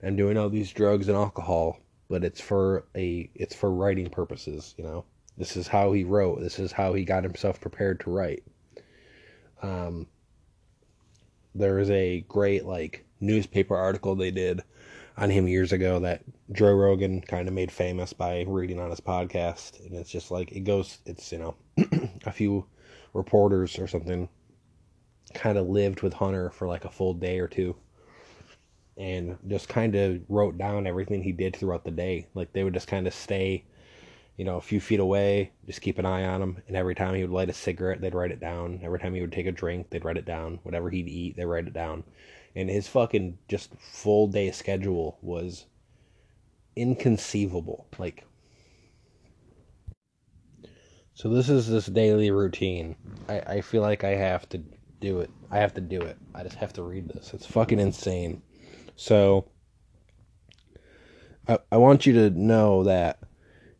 I'm 0.04 0.16
doing 0.16 0.38
all 0.38 0.50
these 0.50 0.72
drugs 0.72 1.08
and 1.08 1.18
alcohol, 1.18 1.80
but 2.10 2.24
it's 2.24 2.42
for 2.42 2.86
a 2.96 3.30
it's 3.36 3.56
for 3.56 3.72
writing 3.72 4.10
purposes, 4.10 4.76
you 4.78 4.84
know. 4.84 5.06
This 5.38 5.58
is 5.58 5.68
how 5.68 5.92
he 5.92 6.04
wrote. 6.04 6.40
This 6.40 6.60
is 6.60 6.72
how 6.72 6.94
he 6.94 7.04
got 7.04 7.24
himself 7.24 7.60
prepared 7.60 8.00
to 8.02 8.12
write. 8.12 8.44
Um, 9.62 10.08
there 11.54 11.80
is 11.80 11.90
a 11.90 12.22
great 12.28 12.66
like 12.66 13.06
newspaper 13.20 13.76
article 13.76 14.16
they 14.16 14.32
did 14.32 14.62
on 15.18 15.30
him 15.30 15.48
years 15.48 15.72
ago 15.72 16.00
that 16.00 16.24
Joe 16.52 16.74
Rogan 16.74 17.22
kind 17.22 17.48
of 17.48 17.54
made 17.54 17.72
famous 17.72 18.14
by 18.14 18.46
reading 18.48 18.80
on 18.80 18.90
his 18.90 19.00
podcast, 19.02 19.80
and 19.86 19.94
it's 19.96 20.12
just 20.12 20.32
like 20.32 20.52
it 20.52 20.62
goes. 20.62 21.00
It's 21.06 21.32
you 21.32 21.40
know 21.40 21.56
a 22.26 22.32
few 22.32 22.66
reporters 23.14 23.80
or 23.80 23.88
something 23.88 24.30
kind 25.34 25.58
of 25.58 25.68
lived 25.68 26.02
with 26.02 26.14
Hunter 26.14 26.50
for 26.50 26.68
like 26.68 26.86
a 26.86 26.92
full 26.92 27.14
day 27.14 27.40
or 27.40 27.48
two 27.48 27.76
and 28.98 29.38
just 29.48 29.68
kind 29.68 29.96
of 29.96 30.22
wrote 30.30 30.58
down 30.58 30.88
everything 30.88 31.22
he 31.22 31.32
did 31.32 31.56
throughout 31.56 31.84
the 31.84 31.92
day. 31.92 32.28
Like 32.34 32.54
they 32.54 32.64
would 32.64 32.74
just 32.74 32.88
kind 32.88 33.08
of 33.08 33.14
stay 33.14 33.66
you 34.38 34.44
know, 34.44 34.58
a 34.58 34.62
few 34.62 34.82
feet 34.82 35.00
away, 35.00 35.52
just 35.66 35.82
keep 35.82 35.98
an 35.98 36.06
eye 36.06 36.26
on 36.26 36.42
him. 36.42 36.62
And 36.68 36.76
every 36.76 36.96
time 36.96 37.16
he 37.16 37.22
would 37.22 37.32
light 37.32 37.50
a 37.50 37.54
cigarette, 37.54 38.02
they'd 38.02 38.14
write 38.14 38.32
it 38.32 38.40
down. 38.40 38.82
Every 38.84 39.00
time 39.00 39.14
he 39.14 39.22
would 39.22 39.32
take 39.32 39.46
a 39.46 39.52
drink, 39.52 39.90
they'd 39.90 40.04
write 40.04 40.18
it 40.18 40.26
down. 40.26 40.60
Whatever 40.64 40.90
he'd 40.90 41.08
eat, 41.08 41.38
they'd 41.38 41.46
write 41.46 41.68
it 41.68 41.74
down. 41.74 42.04
And 42.56 42.70
his 42.70 42.88
fucking 42.88 43.38
just 43.48 43.74
full 43.76 44.28
day 44.28 44.52
schedule 44.52 45.18
was 45.22 45.66
inconceivable. 46.76 47.88
Like, 47.98 48.26
so 51.14 51.30
this 51.30 51.50
is 51.50 51.70
this 51.70 51.86
daily 51.86 52.32
routine. 52.32 52.98
I, 53.30 53.40
I 53.40 53.62
feel 53.62 53.82
like 53.82 54.04
I 54.04 54.16
have 54.16 54.50
to 54.50 54.62
do 55.00 55.22
it. 55.22 55.30
I 55.50 55.60
have 55.60 55.74
to 55.76 55.82
do 55.82 56.02
it. 56.02 56.18
I 56.34 56.44
just 56.44 56.58
have 56.58 56.74
to 56.74 56.84
read 56.84 57.08
this. 57.08 57.34
It's 57.34 57.46
fucking 57.46 57.80
insane. 57.80 58.42
So 58.98 59.50
I, 61.48 61.60
I 61.72 61.78
want 61.78 62.06
you 62.06 62.14
to 62.14 62.30
know 62.32 62.84
that 62.84 63.20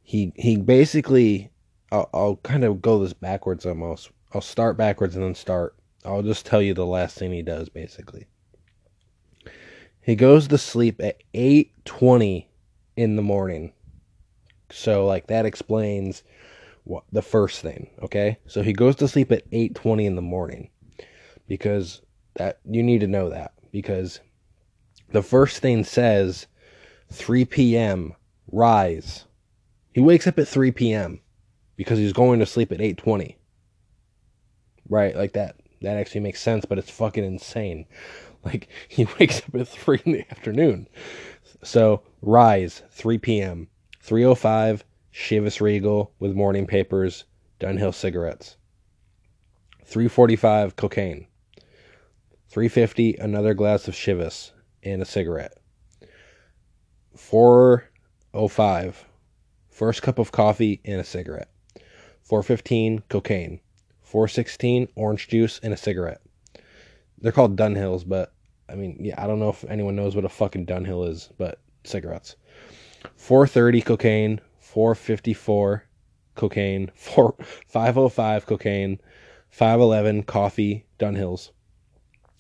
he 0.06 0.32
he 0.36 0.56
basically 0.56 1.50
I'll, 1.92 2.10
I'll 2.14 2.36
kind 2.38 2.64
of 2.64 2.82
go 2.82 3.00
this 3.00 3.14
backwards 3.14 3.66
almost. 3.66 4.12
I'll 4.34 4.42
start 4.42 4.78
backwards 4.78 5.16
and 5.16 5.26
then 5.26 5.36
start. 5.36 5.76
I'll 6.06 6.22
just 6.22 6.46
tell 6.46 6.62
you 6.62 6.74
the 6.74 6.86
last 6.86 7.18
thing 7.18 7.32
he 7.32 7.42
does 7.42 7.70
basically. 7.70 8.28
He 10.02 10.16
goes 10.16 10.48
to 10.50 10.58
sleep 10.60 11.02
at 11.02 11.24
8:20 11.34 12.46
in 12.96 13.16
the 13.16 13.24
morning. 13.24 13.74
So 14.70 15.06
like 15.06 15.28
that 15.28 15.46
explains 15.46 16.24
what 16.84 17.04
the 17.12 17.24
first 17.24 17.62
thing, 17.62 17.90
okay? 18.04 18.38
So 18.46 18.62
he 18.62 18.74
goes 18.74 18.96
to 18.98 19.08
sleep 19.08 19.32
at 19.32 19.50
8:20 19.52 20.06
in 20.06 20.16
the 20.16 20.22
morning 20.22 20.70
because 21.48 22.02
that 22.36 22.60
you 22.70 22.84
need 22.84 23.00
to 23.02 23.08
know 23.08 23.30
that 23.30 23.54
because 23.72 24.20
the 25.10 25.24
first 25.24 25.60
thing 25.60 25.84
says 25.84 26.46
3 27.12 27.46
p.m. 27.46 28.14
rise. 28.52 29.25
He 29.96 30.02
wakes 30.02 30.28
up 30.28 30.38
at 30.38 30.50
3 30.50 30.72
p.m. 30.72 31.22
because 31.78 31.98
he's 31.98 32.12
going 32.12 32.40
to 32.40 32.46
sleep 32.46 32.74
at 32.74 32.80
8:20. 32.80 33.38
Right, 34.90 35.16
like 35.16 35.32
that. 35.32 35.56
That 35.82 35.96
actually 35.96 36.20
makes 36.20 36.42
sense, 36.42 36.66
but 36.66 36.78
it's 36.78 36.90
fucking 36.92 37.24
insane. 37.24 37.86
Like 38.44 38.68
he 38.88 39.08
wakes 39.20 39.40
up 39.40 39.56
at 39.56 39.68
3 39.68 40.02
in 40.06 40.12
the 40.12 40.30
afternoon. 40.30 40.88
So, 41.64 42.04
rise 42.22 42.84
3 42.92 43.18
p.m. 43.18 43.70
305 44.02 44.84
Chivas 45.12 45.62
Regal 45.62 46.12
with 46.20 46.36
morning 46.36 46.68
papers, 46.68 47.24
Dunhill 47.60 47.96
cigarettes. 47.96 48.58
345 49.86 50.76
cocaine. 50.76 51.26
350 52.50 53.16
another 53.16 53.56
glass 53.56 53.88
of 53.88 53.96
Chivas 53.96 54.52
and 54.84 55.02
a 55.02 55.06
cigarette. 55.06 55.58
405 57.16 59.06
first 59.76 60.02
cup 60.02 60.20
of 60.20 60.32
coffee 60.32 60.80
and 60.86 61.02
a 61.02 61.04
cigarette. 61.04 61.50
415 62.24 63.04
cocaine. 63.10 63.60
416 64.04 64.88
orange 64.96 65.28
juice 65.28 65.60
and 65.62 65.74
a 65.74 65.78
cigarette. 65.78 66.22
They're 67.20 67.34
called 67.34 67.58
Dunhills, 67.58 68.08
but 68.08 68.32
I 68.70 68.76
mean, 68.76 68.98
yeah, 69.02 69.22
I 69.22 69.28
don't 69.28 69.40
know 69.40 69.50
if 69.50 69.66
anyone 69.66 69.98
knows 69.98 70.16
what 70.16 70.24
a 70.24 70.30
fucking 70.30 70.66
Dunhill 70.66 71.10
is, 71.10 71.30
but 71.38 71.60
cigarettes. 71.84 72.38
430 73.18 73.82
cocaine, 73.82 74.42
454 74.60 75.84
cocaine, 76.36 76.92
4 76.96 77.36
505 77.68 78.46
cocaine, 78.46 79.00
511 79.50 80.24
coffee, 80.24 80.86
Dunhills. 81.00 81.52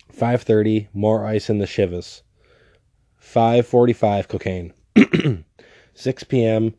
530 0.09 0.87
more 0.93 1.25
ice 1.25 1.49
in 1.49 1.57
the 1.57 1.65
Chivas. 1.65 2.21
545 3.17 4.29
cocaine. 4.29 4.73
6 5.93 6.23
p.m. 6.25 6.75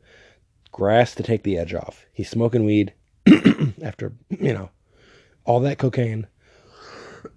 grass 0.76 1.14
to 1.14 1.22
take 1.22 1.42
the 1.42 1.56
edge 1.56 1.72
off. 1.72 2.04
He's 2.12 2.28
smoking 2.28 2.66
weed 2.66 2.92
after, 3.82 4.12
you 4.28 4.52
know, 4.52 4.70
all 5.44 5.60
that 5.60 5.78
cocaine. 5.78 6.26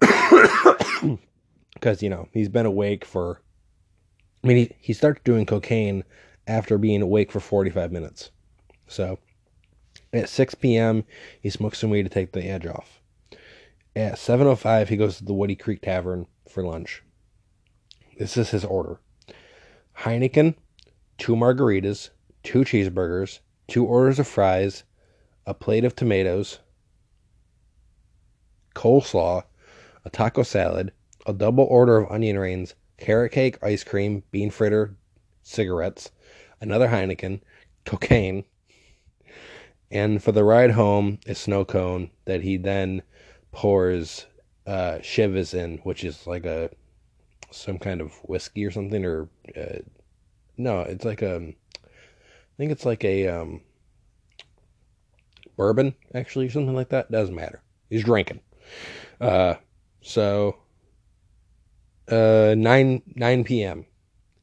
Because, 1.74 2.02
you 2.02 2.10
know, 2.10 2.28
he's 2.34 2.50
been 2.50 2.66
awake 2.66 3.06
for. 3.06 3.40
I 4.44 4.46
mean, 4.46 4.56
he, 4.58 4.76
he 4.80 4.92
starts 4.92 5.22
doing 5.24 5.46
cocaine 5.46 6.04
after 6.46 6.76
being 6.76 7.00
awake 7.00 7.32
for 7.32 7.40
45 7.40 7.90
minutes. 7.90 8.30
So, 8.86 9.18
at 10.12 10.28
6 10.28 10.56
p.m., 10.56 11.04
he 11.40 11.48
smokes 11.48 11.78
some 11.78 11.88
weed 11.88 12.02
to 12.02 12.10
take 12.10 12.32
the 12.32 12.44
edge 12.44 12.66
off. 12.66 13.00
At 13.96 14.16
7.05, 14.16 14.88
he 14.88 14.98
goes 14.98 15.16
to 15.16 15.24
the 15.24 15.32
Woody 15.32 15.56
Creek 15.56 15.80
Tavern 15.80 16.26
for 16.46 16.62
lunch. 16.62 17.02
This 18.18 18.36
is 18.36 18.50
his 18.50 18.66
order 18.66 19.00
Heineken, 20.00 20.56
two 21.16 21.34
margaritas, 21.34 22.10
two 22.42 22.60
cheeseburgers, 22.60 23.40
two 23.68 23.84
orders 23.84 24.18
of 24.18 24.26
fries, 24.26 24.84
a 25.46 25.54
plate 25.54 25.84
of 25.84 25.94
tomatoes, 25.94 26.58
coleslaw, 28.74 29.44
a 30.04 30.10
taco 30.10 30.42
salad, 30.42 30.92
a 31.26 31.32
double 31.32 31.64
order 31.64 31.98
of 31.98 32.10
onion 32.10 32.38
rings, 32.38 32.74
carrot 32.98 33.32
cake, 33.32 33.58
ice 33.62 33.84
cream, 33.84 34.22
bean 34.30 34.50
fritter, 34.50 34.96
cigarettes, 35.42 36.10
another 36.60 36.88
Heineken, 36.88 37.40
cocaine, 37.84 38.44
and 39.90 40.22
for 40.22 40.32
the 40.32 40.44
ride 40.44 40.70
home, 40.70 41.18
a 41.26 41.34
snow 41.34 41.64
cone 41.64 42.10
that 42.26 42.42
he 42.42 42.56
then 42.56 43.02
pours 43.50 44.26
uh, 44.66 44.98
Chivas 45.02 45.54
in, 45.54 45.78
which 45.78 46.04
is 46.04 46.26
like 46.26 46.46
a 46.46 46.70
some 47.50 47.78
kind 47.78 48.00
of 48.00 48.12
whiskey 48.28 48.64
or 48.64 48.70
something, 48.70 49.04
or 49.04 49.28
uh, 49.56 49.78
no, 50.56 50.80
it's 50.80 51.04
like 51.04 51.22
a, 51.22 51.36
I 51.36 51.69
think 52.60 52.72
it's 52.72 52.84
like 52.84 53.04
a 53.06 53.26
um, 53.26 53.62
bourbon 55.56 55.94
actually, 56.14 56.50
something 56.50 56.74
like 56.74 56.90
that. 56.90 57.10
Doesn't 57.10 57.34
matter. 57.34 57.62
He's 57.88 58.04
drinking. 58.04 58.40
Uh, 59.18 59.54
so 60.02 60.58
uh, 62.08 62.54
nine 62.58 63.00
nine 63.16 63.44
p.m. 63.44 63.86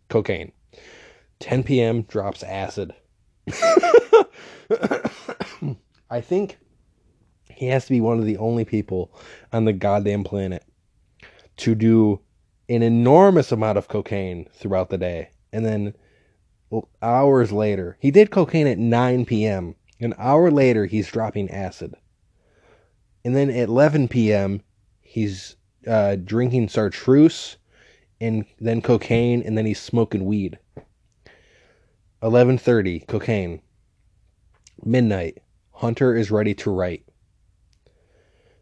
cocaine. 0.10 0.52
10 1.40 1.62
p.m. 1.64 2.02
drops 2.02 2.42
acid. 2.42 2.96
I 6.10 6.20
think 6.20 6.58
he 7.52 7.68
has 7.68 7.86
to 7.86 7.92
be 7.92 8.02
one 8.02 8.18
of 8.18 8.26
the 8.26 8.38
only 8.38 8.66
people 8.66 9.12
on 9.54 9.66
the 9.66 9.74
goddamn 9.74 10.24
planet 10.24 10.64
to 11.58 11.76
do 11.76 12.20
an 12.68 12.82
enormous 12.82 13.52
amount 13.52 13.78
of 13.78 13.88
cocaine 13.88 14.48
throughout 14.56 14.90
the 14.90 14.98
day. 14.98 15.30
And 15.54 15.64
then 15.64 15.94
hours 17.02 17.52
later, 17.52 17.98
he 18.00 18.12
did 18.12 18.32
cocaine 18.32 18.68
at 18.68 18.78
9 18.78 19.26
p.m. 19.26 19.76
An 20.00 20.14
hour 20.18 20.52
later, 20.52 20.86
he's 20.86 21.08
dropping 21.08 21.50
acid. 21.50 21.96
And 23.24 23.36
then 23.36 23.50
at 23.50 23.70
11 23.70 24.08
p.m., 24.08 24.62
he's 25.02 25.56
uh, 25.88 26.16
drinking 26.18 26.68
chartreuse 26.68 27.58
and 28.20 28.46
then 28.60 28.82
cocaine, 28.82 29.42
and 29.44 29.58
then 29.58 29.66
he's 29.66 29.80
smoking 29.80 30.26
weed. 30.26 30.58
11:30 32.22 33.08
cocaine. 33.08 33.62
Midnight 34.84 35.42
Hunter 35.72 36.16
is 36.16 36.32
ready 36.32 36.54
to 36.56 36.72
write. 36.72 37.06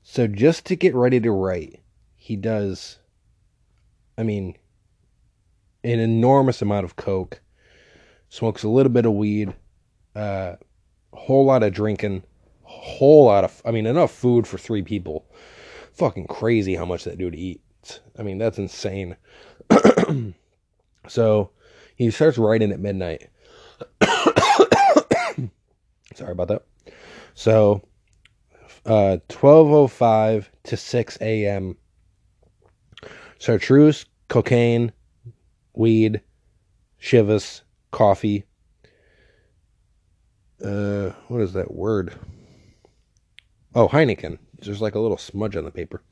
So 0.03 0.27
just 0.27 0.65
to 0.65 0.75
get 0.75 0.93
ready 0.93 1.19
to 1.21 1.31
write, 1.31 1.81
he 2.15 2.35
does 2.35 2.99
I 4.17 4.23
mean 4.23 4.57
an 5.83 5.99
enormous 5.99 6.61
amount 6.61 6.83
of 6.83 6.95
coke, 6.95 7.41
smokes 8.29 8.63
a 8.63 8.69
little 8.69 8.91
bit 8.91 9.05
of 9.05 9.13
weed, 9.13 9.53
uh, 10.15 10.55
whole 11.13 11.45
lot 11.45 11.63
of 11.63 11.73
drinking, 11.73 12.23
whole 12.63 13.25
lot 13.25 13.43
of 13.43 13.61
I 13.65 13.71
mean 13.71 13.85
enough 13.85 14.11
food 14.11 14.47
for 14.47 14.57
3 14.57 14.81
people. 14.81 15.25
Fucking 15.93 16.27
crazy 16.27 16.75
how 16.75 16.85
much 16.85 17.05
that 17.05 17.17
dude 17.17 17.35
eats. 17.35 18.01
I 18.19 18.23
mean, 18.23 18.37
that's 18.37 18.57
insane. 18.57 19.15
so, 21.07 21.51
he 21.95 22.11
starts 22.11 22.37
writing 22.37 22.71
at 22.71 22.79
midnight 22.79 23.29
Sorry 26.15 26.31
about 26.31 26.47
that. 26.47 26.63
So, 27.33 27.81
uh, 28.85 29.17
12.05 29.29 30.45
to 30.63 30.77
6 30.77 31.17
a.m. 31.21 31.77
Chartreuse, 33.39 34.05
cocaine, 34.29 34.91
weed, 35.73 36.21
Chivas, 37.01 37.61
coffee. 37.95 38.43
Uh, 40.61 41.11
what 41.29 41.39
is 41.39 41.53
that 41.53 41.73
word? 41.73 42.13
Oh, 43.73 43.87
Heineken. 43.87 44.37
There's 44.59 44.81
like 44.81 44.95
a 44.95 44.99
little 44.99 45.17
smudge 45.17 45.55
on 45.55 45.63
the 45.63 45.71
paper. 45.71 46.03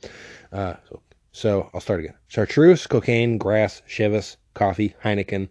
Uh, 0.53 0.75
so, 0.87 1.01
so 1.33 1.69
I'll 1.73 1.81
start 1.81 1.99
again. 1.99 2.15
Chartreuse, 2.27 2.87
cocaine, 2.87 3.37
grass, 3.37 3.81
Chivas, 3.85 4.37
coffee, 4.53 4.95
Heineken, 5.03 5.49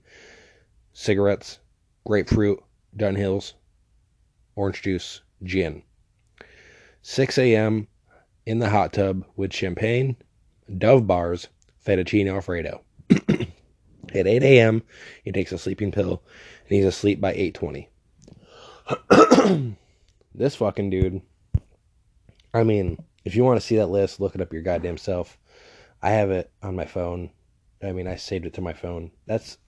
cigarettes, 0.94 1.58
grapefruit, 2.06 2.62
Dunhills, 2.96 3.52
orange 4.56 4.80
juice, 4.80 5.20
gin. 5.42 5.82
6 7.02 7.36
a.m. 7.36 7.88
in 8.46 8.58
the 8.58 8.70
hot 8.70 8.94
tub 8.94 9.26
with 9.36 9.52
champagne, 9.52 10.16
Dove 10.78 11.06
bars, 11.06 11.48
fettuccine 11.86 12.32
alfredo. 12.32 12.80
At 14.14 14.26
8 14.26 14.42
a.m., 14.42 14.82
he 15.24 15.32
takes 15.32 15.52
a 15.52 15.58
sleeping 15.58 15.92
pill 15.92 16.22
and 16.68 16.76
he's 16.76 16.84
asleep 16.84 17.20
by 17.20 17.34
8:20. 17.34 17.88
this 20.34 20.56
fucking 20.56 20.90
dude. 20.90 21.22
I 22.54 22.64
mean, 22.64 23.02
if 23.24 23.34
you 23.34 23.44
want 23.44 23.60
to 23.60 23.66
see 23.66 23.76
that 23.76 23.86
list, 23.86 24.20
look 24.20 24.34
it 24.34 24.40
up 24.40 24.52
your 24.52 24.62
goddamn 24.62 24.98
self. 24.98 25.38
I 26.02 26.10
have 26.10 26.30
it 26.30 26.50
on 26.62 26.76
my 26.76 26.84
phone. 26.84 27.30
I 27.82 27.92
mean, 27.92 28.06
I 28.06 28.16
saved 28.16 28.46
it 28.46 28.54
to 28.54 28.60
my 28.60 28.72
phone. 28.72 29.12
That's 29.26 29.58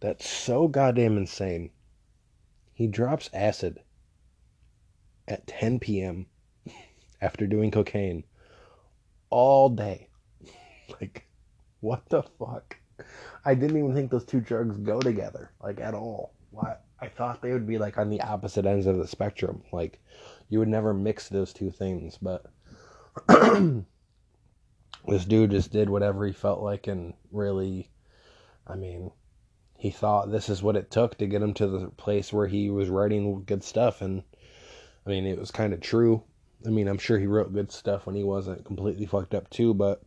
that's 0.00 0.28
so 0.28 0.68
goddamn 0.68 1.18
insane. 1.18 1.70
He 2.72 2.86
drops 2.86 3.28
acid 3.34 3.80
at 5.28 5.46
10 5.46 5.80
p.m. 5.80 6.26
after 7.20 7.46
doing 7.46 7.70
cocaine 7.70 8.24
all 9.28 9.68
day. 9.68 10.08
like, 11.00 11.26
what 11.80 12.08
the 12.08 12.22
fuck? 12.22 12.79
I 13.44 13.54
didn't 13.54 13.78
even 13.78 13.94
think 13.94 14.10
those 14.10 14.24
two 14.24 14.40
drugs 14.40 14.76
go 14.78 15.00
together, 15.00 15.50
like 15.62 15.80
at 15.80 15.94
all. 15.94 16.34
Why? 16.50 16.76
I 17.00 17.08
thought 17.08 17.40
they 17.40 17.52
would 17.52 17.66
be 17.66 17.78
like 17.78 17.96
on 17.96 18.10
the 18.10 18.20
opposite 18.20 18.66
ends 18.66 18.86
of 18.86 18.98
the 18.98 19.06
spectrum. 19.06 19.62
Like, 19.72 20.00
you 20.48 20.58
would 20.58 20.68
never 20.68 20.92
mix 20.92 21.28
those 21.28 21.52
two 21.52 21.70
things, 21.70 22.18
but 22.20 22.44
this 25.06 25.24
dude 25.24 25.52
just 25.52 25.72
did 25.72 25.88
whatever 25.88 26.26
he 26.26 26.32
felt 26.32 26.60
like 26.60 26.86
and 26.86 27.14
really, 27.32 27.90
I 28.66 28.74
mean, 28.74 29.12
he 29.78 29.90
thought 29.90 30.30
this 30.30 30.50
is 30.50 30.62
what 30.62 30.76
it 30.76 30.90
took 30.90 31.16
to 31.18 31.26
get 31.26 31.40
him 31.40 31.54
to 31.54 31.66
the 31.66 31.88
place 31.88 32.32
where 32.32 32.46
he 32.46 32.68
was 32.68 32.90
writing 32.90 33.44
good 33.44 33.64
stuff. 33.64 34.02
And 34.02 34.22
I 35.06 35.10
mean, 35.10 35.24
it 35.24 35.38
was 35.38 35.50
kind 35.50 35.72
of 35.72 35.80
true. 35.80 36.22
I 36.66 36.68
mean, 36.68 36.88
I'm 36.88 36.98
sure 36.98 37.18
he 37.18 37.26
wrote 37.26 37.54
good 37.54 37.72
stuff 37.72 38.04
when 38.04 38.14
he 38.14 38.22
wasn't 38.22 38.66
completely 38.66 39.06
fucked 39.06 39.34
up 39.34 39.48
too, 39.48 39.72
but 39.72 40.02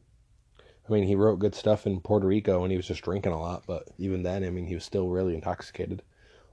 I 0.87 0.91
mean, 0.91 1.03
he 1.03 1.15
wrote 1.15 1.39
good 1.39 1.55
stuff 1.55 1.87
in 1.87 2.01
Puerto 2.01 2.27
Rico 2.27 2.63
and 2.63 2.71
he 2.71 2.77
was 2.77 2.87
just 2.87 3.03
drinking 3.03 3.31
a 3.31 3.39
lot, 3.39 3.63
but 3.65 3.87
even 3.97 4.23
then, 4.23 4.43
I 4.43 4.49
mean, 4.49 4.65
he 4.65 4.75
was 4.75 4.83
still 4.83 5.09
really 5.09 5.33
intoxicated 5.33 6.01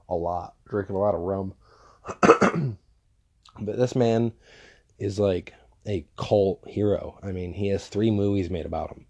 a 0.07 0.15
lot, 0.15 0.55
drinking 0.67 0.95
a 0.95 0.99
lot 0.99 1.15
of 1.15 1.21
rum. 1.21 1.53
but 3.59 3.77
this 3.77 3.95
man 3.95 4.31
is 4.99 5.19
like 5.19 5.53
a 5.85 6.05
cult 6.17 6.63
hero. 6.67 7.19
I 7.21 7.31
mean, 7.31 7.53
he 7.53 7.67
has 7.69 7.87
three 7.87 8.11
movies 8.11 8.49
made 8.49 8.65
about 8.65 8.91
him. 8.91 9.05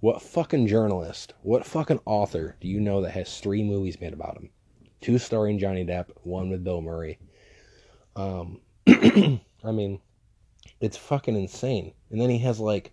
What 0.00 0.22
fucking 0.22 0.66
journalist, 0.66 1.34
what 1.42 1.64
fucking 1.64 2.00
author 2.04 2.56
do 2.60 2.68
you 2.68 2.80
know 2.80 3.00
that 3.02 3.12
has 3.12 3.38
three 3.38 3.62
movies 3.62 4.00
made 4.00 4.12
about 4.12 4.36
him? 4.36 4.50
Two 5.00 5.18
starring 5.18 5.58
Johnny 5.58 5.84
Depp, 5.84 6.08
one 6.22 6.50
with 6.50 6.64
Bill 6.64 6.80
Murray. 6.80 7.18
Um, 8.16 8.60
I 8.86 9.40
mean, 9.72 10.00
it's 10.80 10.96
fucking 10.96 11.36
insane. 11.36 11.92
And 12.10 12.20
then 12.20 12.30
he 12.30 12.38
has 12.40 12.60
like 12.60 12.92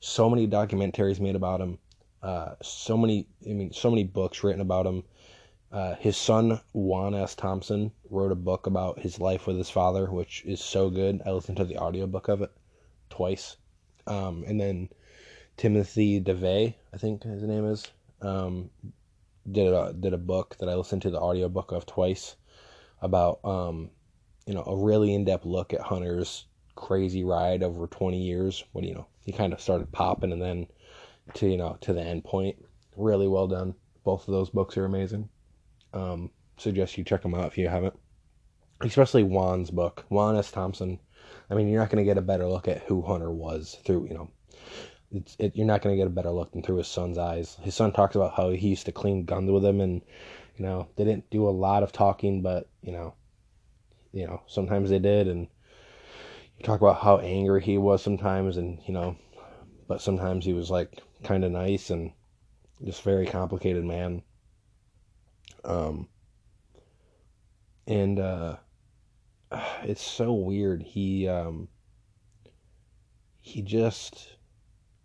so 0.00 0.28
many 0.28 0.48
documentaries 0.48 1.20
made 1.20 1.36
about 1.36 1.60
him, 1.60 1.78
uh, 2.22 2.54
so 2.62 2.96
many, 2.96 3.26
I 3.46 3.52
mean, 3.52 3.72
so 3.72 3.90
many 3.90 4.04
books 4.04 4.42
written 4.42 4.60
about 4.60 4.86
him. 4.86 5.04
Uh, 5.72 5.94
his 5.94 6.16
son 6.16 6.60
Juan 6.72 7.14
S. 7.14 7.34
Thompson 7.36 7.92
wrote 8.10 8.32
a 8.32 8.36
book 8.36 8.66
about 8.66 8.98
his 8.98 9.20
life 9.20 9.46
with 9.46 9.56
his 9.56 9.70
father, 9.70 10.10
which 10.10 10.44
is 10.44 10.60
so 10.60 10.90
good. 10.90 11.22
I 11.24 11.30
listened 11.30 11.58
to 11.58 11.64
the 11.64 11.78
audiobook 11.78 12.28
of 12.28 12.42
it 12.42 12.50
twice. 13.08 13.56
Um, 14.06 14.44
and 14.48 14.60
then 14.60 14.88
Timothy 15.56 16.20
DeVay, 16.20 16.74
I 16.92 16.96
think 16.96 17.22
his 17.22 17.42
name 17.42 17.66
is, 17.66 17.86
um, 18.20 18.70
did 19.50 19.72
a 19.72 19.92
did 19.92 20.12
a 20.12 20.18
book 20.18 20.56
that 20.58 20.68
I 20.68 20.74
listened 20.74 21.02
to 21.02 21.10
the 21.10 21.20
audiobook 21.20 21.72
of 21.72 21.86
twice 21.86 22.36
about 23.00 23.40
um, 23.44 23.90
you 24.46 24.54
know 24.54 24.62
a 24.64 24.76
really 24.76 25.14
in 25.14 25.24
depth 25.24 25.44
look 25.44 25.72
at 25.72 25.80
Hunter's 25.80 26.46
crazy 26.74 27.24
ride 27.24 27.62
over 27.62 27.86
20 27.86 28.22
years 28.22 28.64
What 28.72 28.82
do 28.82 28.88
you 28.88 28.94
know 28.94 29.06
he 29.30 29.36
kind 29.36 29.52
of 29.52 29.60
started 29.60 29.92
popping 29.92 30.32
and 30.32 30.42
then 30.42 30.66
to 31.34 31.48
you 31.48 31.56
know 31.56 31.78
to 31.82 31.92
the 31.92 32.02
end 32.02 32.24
point. 32.24 32.56
Really 32.96 33.28
well 33.28 33.46
done. 33.46 33.74
Both 34.04 34.26
of 34.26 34.32
those 34.32 34.50
books 34.50 34.76
are 34.76 34.84
amazing. 34.84 35.28
Um, 35.92 36.30
suggest 36.56 36.98
you 36.98 37.04
check 37.04 37.22
them 37.22 37.34
out 37.34 37.46
if 37.46 37.58
you 37.58 37.68
haven't. 37.68 37.94
Especially 38.82 39.22
juan's 39.22 39.70
book 39.70 40.04
juan 40.08 40.36
s. 40.36 40.50
Thompson. 40.50 40.98
I 41.48 41.54
mean 41.54 41.68
you're 41.68 41.80
not 41.80 41.90
going 41.90 42.04
to 42.04 42.08
get 42.08 42.18
a 42.18 42.22
better 42.22 42.46
look 42.48 42.66
at 42.66 42.82
who 42.82 43.02
hunter 43.02 43.30
was 43.30 43.78
through 43.84 44.08
you 44.08 44.14
know 44.14 44.30
it, 45.12 45.52
you're 45.54 45.66
not 45.66 45.82
going 45.82 45.94
to 45.94 46.00
get 46.00 46.06
a 46.06 46.14
better 46.14 46.30
look 46.30 46.52
than 46.52 46.62
through 46.62 46.76
his 46.76 46.88
son's 46.88 47.18
eyes. 47.18 47.56
His 47.62 47.74
son 47.74 47.92
talks 47.92 48.14
about 48.14 48.34
how 48.34 48.50
he 48.50 48.68
used 48.68 48.86
to 48.86 48.92
clean 48.92 49.24
guns 49.24 49.50
with 49.50 49.64
him 49.64 49.80
and 49.80 50.02
you 50.56 50.64
know 50.64 50.88
they 50.96 51.04
didn't 51.04 51.30
do 51.30 51.48
a 51.48 51.50
lot 51.50 51.82
of 51.82 51.92
talking 51.92 52.42
but 52.42 52.68
you 52.82 52.92
know 52.92 53.14
you 54.12 54.26
know 54.26 54.42
sometimes 54.46 54.90
they 54.90 54.98
did 54.98 55.28
and 55.28 55.48
talk 56.62 56.80
about 56.80 57.02
how 57.02 57.18
angry 57.18 57.62
he 57.62 57.78
was 57.78 58.02
sometimes 58.02 58.56
and 58.56 58.78
you 58.86 58.92
know 58.92 59.16
but 59.88 60.00
sometimes 60.00 60.44
he 60.44 60.52
was 60.52 60.70
like 60.70 61.02
kind 61.24 61.44
of 61.44 61.50
nice 61.50 61.90
and 61.90 62.12
just 62.84 63.02
very 63.02 63.26
complicated 63.26 63.84
man. 63.84 64.22
Um 65.64 66.08
and 67.86 68.20
uh 68.20 68.56
it's 69.82 70.02
so 70.02 70.32
weird. 70.32 70.82
He 70.82 71.26
um 71.26 71.68
he 73.40 73.62
just 73.62 74.36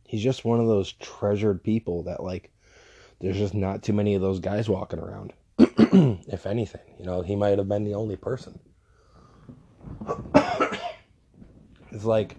he's 0.03 0.23
just 0.23 0.45
one 0.45 0.59
of 0.59 0.67
those 0.67 0.93
treasured 0.93 1.63
people 1.63 2.03
that 2.03 2.21
like 2.23 2.51
there's 3.19 3.37
just 3.37 3.55
not 3.55 3.81
too 3.81 3.93
many 3.93 4.13
of 4.13 4.21
those 4.21 4.39
guys 4.39 4.69
walking 4.69 4.99
around. 4.99 5.33
If 6.27 6.45
anything 6.45 6.81
you 6.99 7.05
know 7.05 7.21
he 7.21 7.35
might 7.35 7.57
have 7.57 7.69
been 7.69 7.85
the 7.85 7.95
only 7.95 8.17
person 8.17 8.59
it's 11.95 12.03
like 12.03 12.35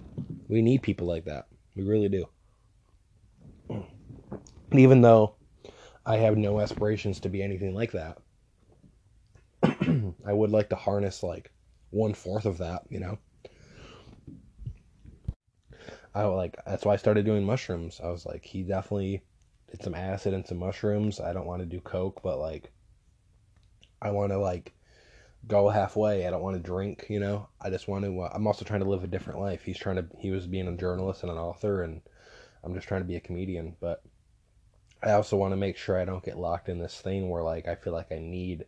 we 0.49 0.61
need 0.61 0.83
people 0.83 1.07
like 1.07 1.25
that. 1.25 1.47
We 1.75 1.83
really 1.83 2.11
do. 2.11 2.29
Even 4.73 5.01
though 5.01 5.37
I 6.05 6.17
have 6.19 6.37
no 6.37 6.61
aspirations 6.61 7.21
to 7.21 7.31
be 7.31 7.43
anything 7.43 7.75
like 7.75 7.93
that, 7.93 8.19
I 9.63 10.33
would 10.33 10.51
like 10.51 10.69
to 10.69 10.77
harness 10.77 11.23
like 11.23 11.51
one 11.91 12.13
fourth 12.13 12.45
of 12.45 12.59
that, 12.59 12.83
you 12.91 13.01
know. 13.01 13.19
I 16.15 16.25
like 16.25 16.57
that's 16.67 16.85
why 16.85 16.93
I 16.93 16.97
started 16.97 17.25
doing 17.25 17.45
mushrooms. 17.45 17.99
I 18.05 18.11
was 18.11 18.27
like, 18.27 18.45
he 18.45 18.63
definitely 18.63 19.23
did 19.71 19.83
some 19.83 19.95
acid 19.95 20.35
and 20.35 20.47
some 20.47 20.59
mushrooms. 20.59 21.19
I 21.19 21.33
don't 21.33 21.47
want 21.47 21.63
to 21.63 21.67
do 21.67 21.81
coke, 21.81 22.21
but 22.23 22.39
like 22.39 22.73
I 24.03 24.11
want 24.11 24.33
to 24.33 24.39
like 24.39 24.75
go 25.49 25.69
halfway. 25.69 26.27
I 26.27 26.31
don't 26.31 26.43
want 26.43 26.57
to 26.57 26.63
drink, 26.63 27.07
you 27.09 27.21
know. 27.21 27.49
I 27.61 27.71
just 27.71 27.89
want 27.89 28.05
to. 28.05 28.21
Uh, 28.21 28.31
I'm 28.35 28.47
also 28.47 28.65
trying 28.65 28.81
to 28.81 28.89
live 28.89 29.05
a 29.05 29.09
different 29.09 29.41
life. 29.41 29.63
He's 29.65 29.79
trying 29.79 29.97
to. 29.97 30.07
He 30.19 30.31
was 30.31 30.47
being 30.47 30.69
a 30.69 30.77
journalist 30.77 31.23
and 31.23 31.31
an 31.31 31.39
author, 31.39 31.83
and 31.83 32.01
I'm 32.65 32.75
just 32.75 32.89
trying 32.89 33.03
to 33.03 33.07
be 33.07 33.17
a 33.17 33.21
comedian. 33.21 33.77
But 33.81 34.03
I 35.03 35.13
also 35.13 35.37
want 35.37 35.53
to 35.53 35.57
make 35.57 35.77
sure 35.77 36.01
I 36.01 36.05
don't 36.05 36.25
get 36.25 36.39
locked 36.39 36.69
in 36.69 36.79
this 36.79 37.01
thing 37.01 37.29
where 37.29 37.43
like 37.43 37.69
I 37.69 37.75
feel 37.75 37.93
like 37.93 38.11
I 38.13 38.19
need 38.19 38.65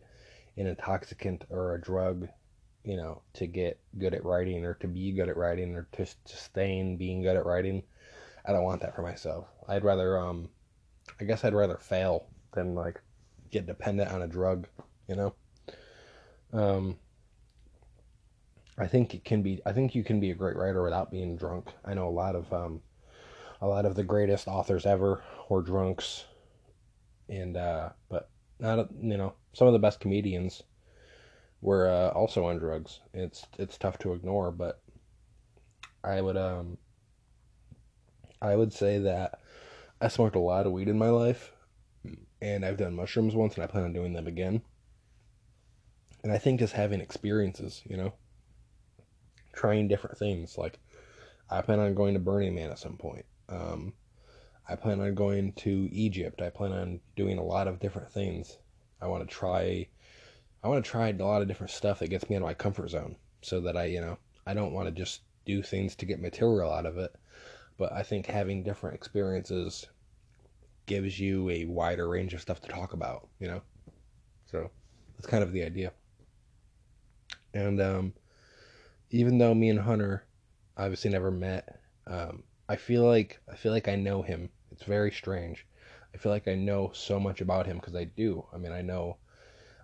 an 0.57 0.67
intoxicant 0.67 1.45
or 1.49 1.75
a 1.75 1.81
drug, 1.81 2.27
you 2.83 2.97
know, 2.97 3.21
to 3.33 3.47
get 3.47 3.79
good 3.97 4.13
at 4.13 4.25
writing 4.25 4.65
or 4.65 4.75
to 4.75 4.87
be 4.87 5.11
good 5.11 5.29
at 5.29 5.37
writing 5.37 5.75
or 5.75 5.87
to 5.93 6.05
sustain 6.25 6.97
being 6.97 7.21
good 7.21 7.35
at 7.35 7.45
writing. 7.45 7.83
I 8.45 8.51
don't 8.51 8.63
want 8.63 8.81
that 8.81 8.95
for 8.95 9.01
myself. 9.01 9.47
I'd 9.67 9.83
rather 9.83 10.17
um 10.17 10.49
I 11.19 11.23
guess 11.25 11.43
I'd 11.43 11.53
rather 11.53 11.77
fail 11.77 12.27
than 12.53 12.75
like 12.75 13.01
get 13.51 13.65
dependent 13.65 14.11
on 14.11 14.21
a 14.21 14.27
drug, 14.27 14.67
you 15.07 15.15
know? 15.15 15.33
Um, 16.53 16.97
I 18.77 18.87
think 18.87 19.13
it 19.13 19.25
can 19.25 19.41
be. 19.41 19.61
I 19.65 19.73
think 19.73 19.93
you 19.93 20.03
can 20.03 20.19
be 20.19 20.31
a 20.31 20.35
great 20.35 20.55
writer 20.55 20.81
without 20.81 21.11
being 21.11 21.35
drunk. 21.35 21.67
I 21.83 21.93
know 21.93 22.07
a 22.07 22.09
lot 22.09 22.35
of 22.35 22.51
um, 22.53 22.81
a 23.61 23.67
lot 23.67 23.85
of 23.85 23.95
the 23.95 24.03
greatest 24.03 24.47
authors 24.47 24.85
ever 24.85 25.21
were 25.49 25.61
drunks, 25.61 26.25
and 27.27 27.57
uh, 27.57 27.89
but 28.09 28.29
not 28.59 28.87
you 29.01 29.17
know 29.17 29.33
some 29.53 29.67
of 29.67 29.73
the 29.73 29.79
best 29.79 29.99
comedians 29.99 30.63
were 31.61 31.89
uh, 31.89 32.09
also 32.09 32.45
on 32.45 32.57
drugs. 32.57 33.01
It's 33.13 33.45
it's 33.57 33.77
tough 33.77 33.97
to 33.99 34.13
ignore, 34.13 34.51
but 34.51 34.81
I 36.03 36.21
would 36.21 36.37
um 36.37 36.77
I 38.41 38.55
would 38.55 38.71
say 38.71 38.99
that 38.99 39.39
I 39.99 40.07
smoked 40.07 40.35
a 40.35 40.39
lot 40.39 40.65
of 40.65 40.71
weed 40.71 40.87
in 40.87 40.97
my 40.97 41.09
life, 41.09 41.51
and 42.41 42.65
I've 42.65 42.77
done 42.77 42.95
mushrooms 42.95 43.35
once, 43.35 43.55
and 43.55 43.63
I 43.63 43.67
plan 43.67 43.83
on 43.83 43.93
doing 43.93 44.13
them 44.13 44.27
again. 44.27 44.61
And 46.23 46.31
I 46.31 46.37
think 46.37 46.59
just 46.59 46.73
having 46.73 47.01
experiences, 47.01 47.81
you 47.85 47.97
know, 47.97 48.13
trying 49.53 49.87
different 49.87 50.17
things. 50.17 50.57
Like, 50.57 50.79
I 51.49 51.61
plan 51.61 51.79
on 51.79 51.95
going 51.95 52.13
to 52.13 52.19
Burning 52.19 52.55
Man 52.55 52.71
at 52.71 52.79
some 52.79 52.97
point. 52.97 53.25
Um, 53.47 53.93
I 54.67 54.75
plan 54.75 54.99
on 55.01 55.15
going 55.15 55.53
to 55.53 55.89
Egypt. 55.91 56.41
I 56.41 56.49
plan 56.49 56.71
on 56.71 56.99
doing 57.15 57.37
a 57.37 57.43
lot 57.43 57.67
of 57.67 57.79
different 57.79 58.11
things. 58.11 58.57
I 59.01 59.07
want 59.07 59.27
to 59.27 59.33
try. 59.33 59.87
I 60.63 60.67
want 60.67 60.83
to 60.83 60.91
try 60.91 61.09
a 61.09 61.13
lot 61.13 61.41
of 61.41 61.47
different 61.47 61.71
stuff 61.71 61.99
that 61.99 62.09
gets 62.09 62.29
me 62.29 62.35
out 62.35 62.41
of 62.41 62.47
my 62.47 62.53
comfort 62.53 62.89
zone, 62.89 63.15
so 63.41 63.61
that 63.61 63.77
I, 63.77 63.85
you 63.85 64.01
know, 64.01 64.17
I 64.45 64.53
don't 64.53 64.73
want 64.73 64.87
to 64.87 64.91
just 64.91 65.21
do 65.45 65.63
things 65.63 65.95
to 65.95 66.05
get 66.05 66.21
material 66.21 66.71
out 66.71 66.85
of 66.85 66.97
it. 66.97 67.15
But 67.77 67.93
I 67.93 68.03
think 68.03 68.25
having 68.25 68.61
different 68.61 68.95
experiences 68.95 69.87
gives 70.85 71.17
you 71.17 71.49
a 71.49 71.65
wider 71.65 72.09
range 72.09 72.33
of 72.33 72.41
stuff 72.41 72.59
to 72.61 72.67
talk 72.67 72.93
about, 72.93 73.29
you 73.39 73.47
know? 73.47 73.61
So 74.51 74.69
that's 75.15 75.27
kind 75.27 75.43
of 75.43 75.53
the 75.53 75.63
idea. 75.63 75.93
And 77.53 77.81
um, 77.81 78.13
even 79.11 79.37
though 79.37 79.53
me 79.53 79.69
and 79.69 79.79
Hunter 79.79 80.25
obviously 80.77 81.11
never 81.11 81.31
met, 81.31 81.79
um, 82.07 82.43
I 82.67 82.75
feel 82.75 83.03
like 83.03 83.39
I 83.51 83.55
feel 83.55 83.71
like 83.71 83.87
I 83.87 83.95
know 83.95 84.21
him. 84.21 84.49
It's 84.71 84.83
very 84.83 85.11
strange. 85.11 85.65
I 86.13 86.17
feel 86.17 86.31
like 86.31 86.47
I 86.47 86.55
know 86.55 86.91
so 86.93 87.19
much 87.19 87.41
about 87.41 87.65
him 87.65 87.77
because 87.77 87.95
I 87.95 88.03
do. 88.03 88.45
I 88.53 88.57
mean, 88.57 88.71
I 88.71 88.81
know 88.81 89.17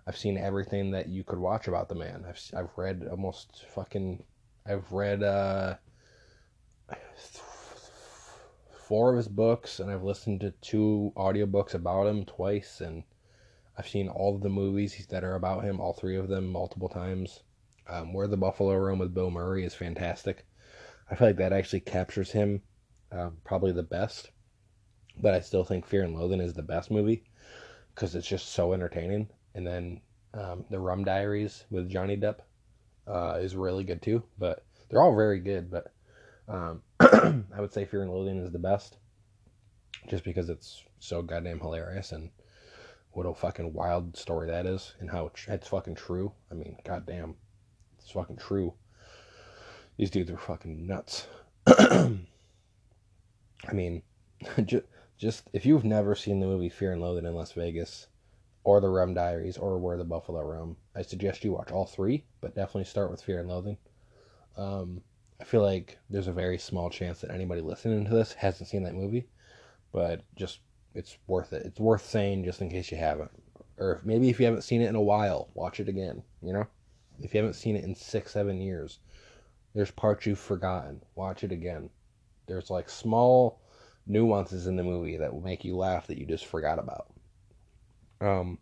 I've 0.06 0.16
seen 0.16 0.38
everything 0.38 0.92
that 0.92 1.08
you 1.08 1.24
could 1.24 1.38
watch 1.38 1.66
about 1.66 1.88
the 1.88 1.94
man. 1.94 2.24
I've 2.28 2.40
I've 2.56 2.76
read 2.76 3.06
almost 3.10 3.64
fucking 3.74 4.22
I've 4.64 4.92
read 4.92 5.22
uh 5.22 5.76
four 8.86 9.10
of 9.10 9.16
his 9.16 9.26
books 9.26 9.80
and 9.80 9.90
I've 9.90 10.04
listened 10.04 10.40
to 10.42 10.52
two 10.60 11.12
audiobooks 11.16 11.74
about 11.74 12.06
him 12.06 12.24
twice 12.24 12.80
and 12.80 13.02
I've 13.76 13.88
seen 13.88 14.08
all 14.08 14.36
of 14.36 14.42
the 14.42 14.48
movies 14.48 15.06
that 15.10 15.24
are 15.24 15.34
about 15.34 15.64
him, 15.64 15.80
all 15.80 15.92
three 15.92 16.16
of 16.16 16.28
them 16.28 16.46
multiple 16.52 16.88
times. 16.88 17.42
Um, 17.88 18.12
Where 18.12 18.26
the 18.26 18.36
Buffalo 18.36 18.74
Roam 18.76 18.98
with 18.98 19.14
Bill 19.14 19.30
Murray 19.30 19.64
is 19.64 19.74
fantastic. 19.74 20.44
I 21.10 21.14
feel 21.14 21.28
like 21.28 21.36
that 21.36 21.52
actually 21.52 21.80
captures 21.80 22.32
him 22.32 22.62
um, 23.12 23.38
probably 23.44 23.72
the 23.72 23.82
best. 23.82 24.30
But 25.18 25.34
I 25.34 25.40
still 25.40 25.64
think 25.64 25.86
Fear 25.86 26.04
and 26.04 26.14
Loathing 26.14 26.40
is 26.40 26.54
the 26.54 26.62
best 26.62 26.90
movie 26.90 27.24
because 27.94 28.14
it's 28.14 28.26
just 28.26 28.50
so 28.50 28.72
entertaining. 28.72 29.28
And 29.54 29.66
then 29.66 30.00
um, 30.34 30.64
The 30.68 30.78
Rum 30.78 31.04
Diaries 31.04 31.64
with 31.70 31.88
Johnny 31.88 32.16
Depp 32.16 32.40
uh, 33.06 33.38
is 33.40 33.56
really 33.56 33.84
good 33.84 34.02
too. 34.02 34.22
But 34.38 34.64
they're 34.88 35.02
all 35.02 35.14
very 35.16 35.40
good. 35.40 35.70
But 35.70 35.92
um, 36.48 36.82
I 37.00 37.60
would 37.60 37.72
say 37.72 37.84
Fear 37.84 38.02
and 38.02 38.10
Loathing 38.10 38.38
is 38.44 38.52
the 38.52 38.58
best 38.58 38.98
just 40.08 40.24
because 40.24 40.48
it's 40.48 40.84
so 40.98 41.22
goddamn 41.22 41.60
hilarious 41.60 42.12
and 42.12 42.30
what 43.10 43.26
a 43.26 43.34
fucking 43.34 43.72
wild 43.72 44.16
story 44.16 44.48
that 44.48 44.66
is 44.66 44.94
and 45.00 45.10
how 45.10 45.30
it's 45.48 45.68
fucking 45.68 45.94
true. 45.94 46.32
I 46.50 46.54
mean, 46.54 46.76
goddamn, 46.84 47.36
it's 48.06 48.12
fucking 48.12 48.36
true. 48.36 48.72
These 49.96 50.10
dudes 50.10 50.30
are 50.30 50.38
fucking 50.38 50.86
nuts. 50.86 51.26
I 51.66 52.12
mean, 53.72 54.02
just, 54.64 54.84
just 55.18 55.50
if 55.52 55.66
you've 55.66 55.84
never 55.84 56.14
seen 56.14 56.38
the 56.38 56.46
movie 56.46 56.68
Fear 56.68 56.92
and 56.92 57.02
Loathing 57.02 57.26
in 57.26 57.34
Las 57.34 57.50
Vegas, 57.50 58.06
or 58.62 58.80
The 58.80 58.88
Rum 58.88 59.12
Diaries, 59.12 59.56
or 59.56 59.78
Where 59.78 59.96
the 59.96 60.04
Buffalo 60.04 60.40
Roam, 60.40 60.76
I 60.94 61.02
suggest 61.02 61.42
you 61.42 61.50
watch 61.50 61.72
all 61.72 61.84
three, 61.84 62.24
but 62.40 62.54
definitely 62.54 62.84
start 62.84 63.10
with 63.10 63.22
Fear 63.22 63.40
and 63.40 63.48
Loathing. 63.48 63.76
Um, 64.56 65.00
I 65.40 65.44
feel 65.44 65.62
like 65.62 65.98
there's 66.08 66.28
a 66.28 66.32
very 66.32 66.58
small 66.58 66.88
chance 66.88 67.20
that 67.22 67.32
anybody 67.32 67.60
listening 67.60 68.04
to 68.04 68.14
this 68.14 68.34
hasn't 68.34 68.68
seen 68.68 68.84
that 68.84 68.94
movie, 68.94 69.26
but 69.92 70.22
just 70.36 70.60
it's 70.94 71.18
worth 71.26 71.52
it. 71.52 71.66
It's 71.66 71.80
worth 71.80 72.06
saying 72.06 72.44
just 72.44 72.60
in 72.60 72.70
case 72.70 72.92
you 72.92 72.98
haven't, 72.98 73.32
or 73.78 74.00
maybe 74.04 74.28
if 74.30 74.38
you 74.38 74.46
haven't 74.46 74.62
seen 74.62 74.80
it 74.80 74.88
in 74.88 74.94
a 74.94 75.02
while, 75.02 75.48
watch 75.54 75.80
it 75.80 75.88
again. 75.88 76.22
You 76.40 76.52
know, 76.52 76.66
if 77.20 77.34
you 77.34 77.40
haven't 77.40 77.54
seen 77.54 77.76
it 77.76 77.84
in 77.84 77.94
six, 77.94 78.32
seven 78.32 78.60
years, 78.60 78.98
there's 79.74 79.90
parts 79.90 80.26
you've 80.26 80.38
forgotten. 80.38 81.02
Watch 81.14 81.44
it 81.44 81.52
again. 81.52 81.90
There's 82.46 82.70
like 82.70 82.88
small 82.88 83.60
nuances 84.06 84.66
in 84.66 84.76
the 84.76 84.82
movie 84.82 85.16
that 85.16 85.32
will 85.32 85.42
make 85.42 85.64
you 85.64 85.76
laugh 85.76 86.06
that 86.06 86.18
you 86.18 86.26
just 86.26 86.46
forgot 86.46 86.78
about. 86.78 87.12
Um, 88.20 88.58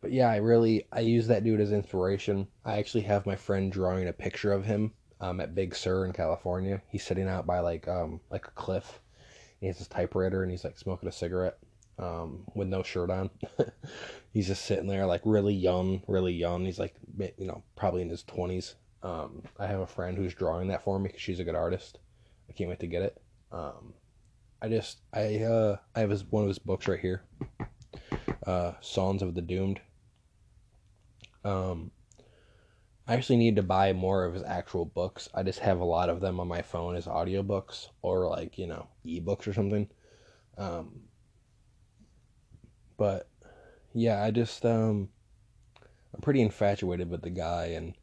but 0.00 0.12
yeah, 0.12 0.28
I 0.30 0.36
really 0.36 0.86
I 0.92 1.00
use 1.00 1.26
that 1.26 1.44
dude 1.44 1.60
as 1.60 1.72
inspiration. 1.72 2.46
I 2.64 2.78
actually 2.78 3.02
have 3.02 3.26
my 3.26 3.36
friend 3.36 3.72
drawing 3.72 4.08
a 4.08 4.12
picture 4.12 4.52
of 4.52 4.64
him 4.64 4.92
um, 5.20 5.40
at 5.40 5.54
Big 5.54 5.74
Sur 5.74 6.06
in 6.06 6.12
California. 6.12 6.80
He's 6.88 7.04
sitting 7.04 7.28
out 7.28 7.46
by 7.46 7.60
like 7.60 7.88
um 7.88 8.20
like 8.30 8.46
a 8.46 8.52
cliff. 8.52 9.00
He 9.60 9.66
has 9.66 9.78
his 9.78 9.88
typewriter 9.88 10.42
and 10.42 10.50
he's 10.50 10.64
like 10.64 10.78
smoking 10.78 11.08
a 11.08 11.12
cigarette 11.12 11.58
um, 12.00 12.44
with 12.54 12.68
no 12.68 12.82
shirt 12.82 13.10
on. 13.10 13.30
he's 14.32 14.48
just 14.48 14.64
sitting 14.64 14.88
there 14.88 15.06
like 15.06 15.22
really 15.24 15.54
young, 15.54 16.02
really 16.08 16.32
young. 16.32 16.64
He's 16.64 16.78
like 16.78 16.94
you 17.16 17.46
know 17.46 17.62
probably 17.76 18.02
in 18.02 18.08
his 18.08 18.24
twenties. 18.24 18.74
Um, 19.02 19.42
I 19.58 19.66
have 19.66 19.80
a 19.80 19.86
friend 19.86 20.16
who's 20.16 20.34
drawing 20.34 20.68
that 20.68 20.82
for 20.82 20.98
me 20.98 21.08
because 21.08 21.20
she's 21.20 21.40
a 21.40 21.44
good 21.44 21.54
artist. 21.54 21.98
I 22.48 22.52
can't 22.52 22.68
wait 22.68 22.80
to 22.80 22.86
get 22.86 23.02
it. 23.02 23.22
Um, 23.52 23.94
I 24.60 24.68
just 24.68 24.98
I 25.12 25.42
uh 25.42 25.76
I 25.94 26.00
have 26.00 26.10
his 26.10 26.24
one 26.24 26.42
of 26.42 26.48
his 26.48 26.58
books 26.58 26.88
right 26.88 27.00
here. 27.00 27.22
Uh, 28.46 28.72
Songs 28.80 29.22
of 29.22 29.34
the 29.34 29.42
Doomed. 29.42 29.80
Um, 31.44 31.90
I 33.06 33.14
actually 33.14 33.38
need 33.38 33.56
to 33.56 33.62
buy 33.62 33.92
more 33.92 34.24
of 34.24 34.34
his 34.34 34.42
actual 34.42 34.84
books. 34.84 35.28
I 35.34 35.42
just 35.42 35.58
have 35.60 35.80
a 35.80 35.84
lot 35.84 36.08
of 36.08 36.20
them 36.20 36.38
on 36.38 36.48
my 36.48 36.62
phone 36.62 36.96
as 36.96 37.06
audiobooks 37.06 37.88
or 38.02 38.28
like, 38.28 38.56
you 38.56 38.66
know, 38.66 38.86
ebooks 39.04 39.46
or 39.46 39.52
something. 39.52 39.88
Um, 40.56 41.00
but 43.00 43.30
yeah, 43.94 44.22
I 44.22 44.30
just 44.30 44.66
um 44.66 45.08
I'm 46.12 46.20
pretty 46.20 46.42
infatuated 46.42 47.08
with 47.08 47.22
the 47.22 47.30
guy 47.30 47.68
and 47.68 47.94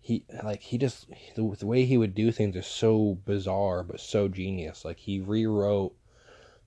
he 0.00 0.24
like 0.42 0.62
he 0.62 0.78
just 0.78 1.10
the, 1.36 1.54
the 1.58 1.66
way 1.66 1.84
he 1.84 1.98
would 1.98 2.14
do 2.14 2.32
things 2.32 2.56
is 2.56 2.66
so 2.66 3.18
bizarre 3.26 3.82
but 3.82 4.00
so 4.00 4.26
genius. 4.26 4.82
Like 4.82 4.96
he 4.96 5.20
rewrote 5.20 5.94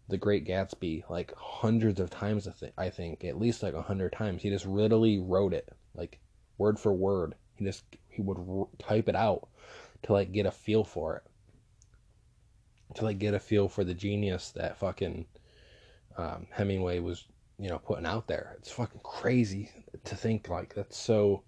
The 0.07 0.19
Great 0.19 0.45
Gatsby 0.45 1.09
like 1.09 1.33
hundreds 1.35 1.99
of 1.99 2.11
times. 2.11 2.47
I 2.47 2.51
think 2.51 2.73
I 2.77 2.89
think 2.91 3.23
at 3.23 3.39
least 3.39 3.63
like 3.63 3.73
a 3.73 3.81
hundred 3.81 4.13
times. 4.13 4.43
He 4.43 4.51
just 4.51 4.67
literally 4.67 5.17
wrote 5.17 5.55
it 5.55 5.67
like 5.95 6.19
word 6.59 6.79
for 6.79 6.93
word. 6.93 7.33
He 7.55 7.65
just 7.65 7.83
he 8.07 8.21
would 8.21 8.37
r- 8.37 8.67
type 8.77 9.09
it 9.09 9.15
out 9.15 9.47
to 10.03 10.13
like 10.13 10.31
get 10.31 10.45
a 10.45 10.51
feel 10.51 10.83
for 10.83 11.15
it. 11.15 11.23
To 12.97 13.03
like 13.03 13.17
get 13.17 13.33
a 13.33 13.39
feel 13.39 13.67
for 13.67 13.83
the 13.83 13.95
genius 13.95 14.51
that 14.51 14.77
fucking 14.77 15.25
um, 16.17 16.47
Hemingway 16.51 16.99
was 16.99 17.25
you 17.59 17.69
know 17.69 17.79
putting 17.79 18.05
out 18.05 18.27
there. 18.27 18.55
It's 18.59 18.71
fucking 18.71 19.01
crazy 19.03 19.69
to 20.03 20.15
think 20.15 20.49
like 20.49 20.73
that's 20.73 20.97
so 20.97 21.43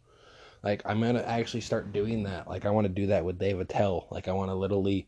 like 0.63 0.81
I'm 0.85 1.01
gonna 1.01 1.21
actually 1.21 1.61
start 1.61 1.91
doing 1.91 2.23
that. 2.23 2.47
Like 2.47 2.65
I 2.65 2.69
want 2.69 2.85
to 2.85 2.93
do 2.93 3.07
that 3.07 3.25
with 3.25 3.39
Dave 3.39 3.59
Attell. 3.59 4.07
Like 4.11 4.27
I 4.27 4.31
want 4.31 4.49
to 4.49 4.55
literally 4.55 5.07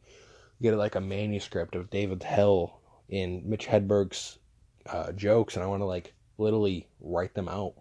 get 0.61 0.75
like 0.75 0.95
a 0.95 1.01
manuscript 1.01 1.75
of 1.75 1.89
David 1.89 2.21
Attell 2.21 2.81
in 3.09 3.43
Mitch 3.45 3.67
Hedberg's 3.67 4.39
uh, 4.87 5.11
jokes, 5.13 5.55
and 5.55 5.63
I 5.63 5.67
want 5.67 5.81
to 5.81 5.85
like 5.85 6.13
literally 6.37 6.87
write 6.99 7.33
them 7.33 7.47
out 7.47 7.73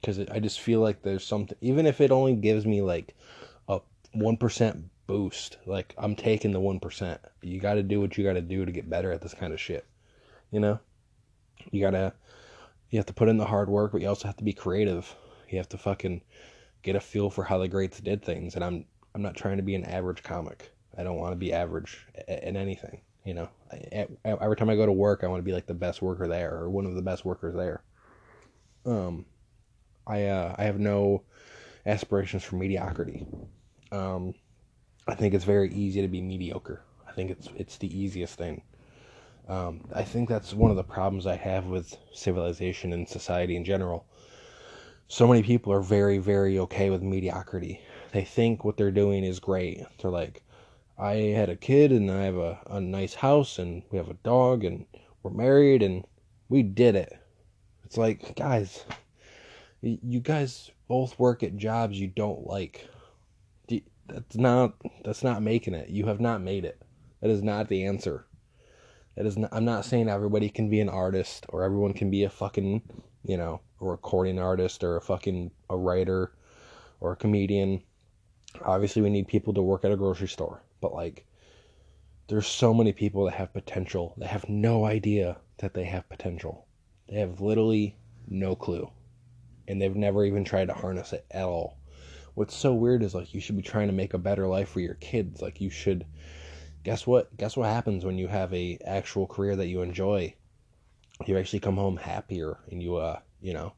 because 0.00 0.18
I 0.18 0.38
just 0.38 0.60
feel 0.60 0.80
like 0.80 1.02
there's 1.02 1.24
something. 1.24 1.56
Even 1.60 1.86
if 1.86 2.00
it 2.00 2.10
only 2.10 2.34
gives 2.34 2.66
me 2.66 2.82
like 2.82 3.14
a 3.68 3.80
one 4.12 4.36
percent 4.36 4.84
boost, 5.06 5.58
like 5.66 5.94
I'm 5.96 6.14
taking 6.16 6.52
the 6.52 6.60
one 6.60 6.80
percent. 6.80 7.20
You 7.42 7.60
got 7.60 7.74
to 7.74 7.82
do 7.82 8.00
what 8.00 8.18
you 8.18 8.24
got 8.24 8.34
to 8.34 8.42
do 8.42 8.64
to 8.64 8.72
get 8.72 8.90
better 8.90 9.12
at 9.12 9.22
this 9.22 9.34
kind 9.34 9.52
of 9.52 9.60
shit. 9.60 9.86
You 10.50 10.60
know, 10.60 10.78
you 11.70 11.80
gotta 11.80 12.12
you 12.90 12.98
have 12.98 13.06
to 13.06 13.14
put 13.14 13.28
in 13.28 13.38
the 13.38 13.44
hard 13.44 13.68
work, 13.68 13.92
but 13.92 14.00
you 14.00 14.08
also 14.08 14.28
have 14.28 14.36
to 14.36 14.44
be 14.44 14.52
creative. 14.52 15.14
You 15.48 15.58
have 15.58 15.68
to 15.70 15.78
fucking 15.78 16.22
get 16.82 16.96
a 16.96 17.00
feel 17.00 17.30
for 17.30 17.44
how 17.44 17.58
the 17.58 17.68
greats 17.68 18.00
did 18.00 18.24
things. 18.24 18.54
And 18.54 18.64
I'm 18.64 18.84
I'm 19.14 19.22
not 19.22 19.36
trying 19.36 19.56
to 19.56 19.62
be 19.62 19.74
an 19.74 19.84
average 19.84 20.22
comic. 20.22 20.72
I 20.96 21.02
don't 21.02 21.16
want 21.16 21.32
to 21.32 21.36
be 21.36 21.52
average 21.52 22.06
in 22.28 22.56
anything. 22.56 23.00
You 23.24 23.34
know, 23.34 23.48
every 24.24 24.56
time 24.56 24.68
I 24.68 24.76
go 24.76 24.86
to 24.86 24.92
work, 24.92 25.24
I 25.24 25.28
want 25.28 25.38
to 25.40 25.44
be 25.44 25.52
like 25.52 25.66
the 25.66 25.74
best 25.74 26.02
worker 26.02 26.28
there 26.28 26.54
or 26.54 26.68
one 26.68 26.84
of 26.84 26.94
the 26.94 27.02
best 27.02 27.24
workers 27.24 27.54
there. 27.54 27.82
Um, 28.84 29.24
I 30.06 30.26
uh, 30.26 30.54
I 30.58 30.64
have 30.64 30.78
no 30.78 31.22
aspirations 31.86 32.44
for 32.44 32.56
mediocrity. 32.56 33.26
Um, 33.90 34.34
I 35.06 35.14
think 35.14 35.34
it's 35.34 35.44
very 35.44 35.72
easy 35.72 36.02
to 36.02 36.08
be 36.08 36.20
mediocre. 36.20 36.82
I 37.08 37.12
think 37.12 37.30
it's 37.30 37.48
it's 37.56 37.78
the 37.78 37.98
easiest 37.98 38.36
thing. 38.36 38.62
Um, 39.48 39.82
I 39.94 40.04
think 40.04 40.28
that's 40.28 40.54
one 40.54 40.70
of 40.70 40.76
the 40.76 40.84
problems 40.84 41.26
I 41.26 41.36
have 41.36 41.66
with 41.66 41.96
civilization 42.12 42.92
and 42.92 43.08
society 43.08 43.56
in 43.56 43.64
general 43.64 44.06
so 45.08 45.28
many 45.28 45.42
people 45.42 45.72
are 45.72 45.80
very, 45.80 46.18
very 46.18 46.58
okay 46.58 46.90
with 46.90 47.02
mediocrity. 47.02 47.80
They 48.12 48.24
think 48.24 48.64
what 48.64 48.76
they're 48.76 48.90
doing 48.90 49.24
is 49.24 49.38
great. 49.38 49.82
They're 50.00 50.10
like, 50.10 50.42
I 50.98 51.14
had 51.14 51.50
a 51.50 51.56
kid 51.56 51.92
and 51.92 52.10
I 52.10 52.22
have 52.22 52.36
a, 52.36 52.58
a 52.66 52.80
nice 52.80 53.14
house 53.14 53.58
and 53.58 53.82
we 53.90 53.98
have 53.98 54.08
a 54.08 54.18
dog 54.24 54.64
and 54.64 54.86
we're 55.22 55.32
married 55.32 55.82
and 55.82 56.04
we 56.48 56.62
did 56.62 56.94
it. 56.94 57.12
It's 57.84 57.96
like, 57.96 58.34
guys, 58.36 58.84
you 59.82 60.20
guys 60.20 60.70
both 60.88 61.18
work 61.18 61.42
at 61.42 61.56
jobs 61.56 61.98
you 61.98 62.08
don't 62.08 62.46
like. 62.46 62.88
That's 64.06 64.36
not 64.36 64.74
that's 65.02 65.22
not 65.22 65.42
making 65.42 65.72
it. 65.72 65.88
You 65.88 66.06
have 66.06 66.20
not 66.20 66.42
made 66.42 66.66
it. 66.66 66.82
That 67.22 67.30
is 67.30 67.42
not 67.42 67.68
the 67.68 67.86
answer. 67.86 68.26
That 69.16 69.26
is 69.26 69.36
not, 69.36 69.50
I'm 69.52 69.64
not 69.64 69.84
saying 69.84 70.08
everybody 70.08 70.48
can 70.48 70.68
be 70.68 70.80
an 70.80 70.88
artist 70.88 71.46
or 71.48 71.62
everyone 71.62 71.92
can 71.92 72.10
be 72.10 72.24
a 72.24 72.30
fucking, 72.30 72.82
you 73.24 73.36
know, 73.36 73.60
a 73.80 73.84
recording 73.84 74.38
artist 74.38 74.82
or 74.82 74.96
a 74.96 75.00
fucking 75.00 75.50
a 75.70 75.76
writer 75.76 76.32
or 77.00 77.12
a 77.12 77.16
comedian. 77.16 77.82
Obviously, 78.64 79.02
we 79.02 79.10
need 79.10 79.28
people 79.28 79.54
to 79.54 79.62
work 79.62 79.84
at 79.84 79.92
a 79.92 79.96
grocery 79.96 80.28
store, 80.28 80.62
but 80.80 80.92
like, 80.92 81.26
there's 82.26 82.46
so 82.46 82.72
many 82.72 82.92
people 82.92 83.24
that 83.24 83.34
have 83.34 83.52
potential 83.52 84.14
that 84.16 84.28
have 84.28 84.48
no 84.48 84.84
idea 84.84 85.36
that 85.58 85.74
they 85.74 85.84
have 85.84 86.08
potential. 86.08 86.66
They 87.08 87.18
have 87.18 87.40
literally 87.40 87.96
no 88.28 88.56
clue, 88.56 88.90
and 89.68 89.80
they've 89.80 89.94
never 89.94 90.24
even 90.24 90.44
tried 90.44 90.68
to 90.68 90.74
harness 90.74 91.12
it 91.12 91.26
at 91.30 91.44
all. 91.44 91.78
What's 92.34 92.56
so 92.56 92.74
weird 92.74 93.02
is 93.02 93.14
like 93.14 93.34
you 93.34 93.40
should 93.40 93.56
be 93.56 93.62
trying 93.62 93.88
to 93.88 93.92
make 93.92 94.14
a 94.14 94.18
better 94.18 94.46
life 94.46 94.70
for 94.70 94.80
your 94.80 94.94
kids. 94.94 95.42
Like 95.42 95.60
you 95.60 95.70
should. 95.70 96.04
Guess 96.84 97.06
what? 97.06 97.36
Guess 97.36 97.56
what 97.56 97.68
happens 97.68 98.04
when 98.04 98.18
you 98.18 98.28
have 98.28 98.52
a 98.54 98.78
actual 98.84 99.26
career 99.26 99.56
that 99.56 99.66
you 99.66 99.82
enjoy? 99.82 100.34
You 101.26 101.38
actually 101.38 101.60
come 101.60 101.76
home 101.76 101.96
happier, 101.96 102.58
and 102.70 102.82
you 102.82 102.96
uh 102.96 103.20
you 103.40 103.52
know 103.52 103.72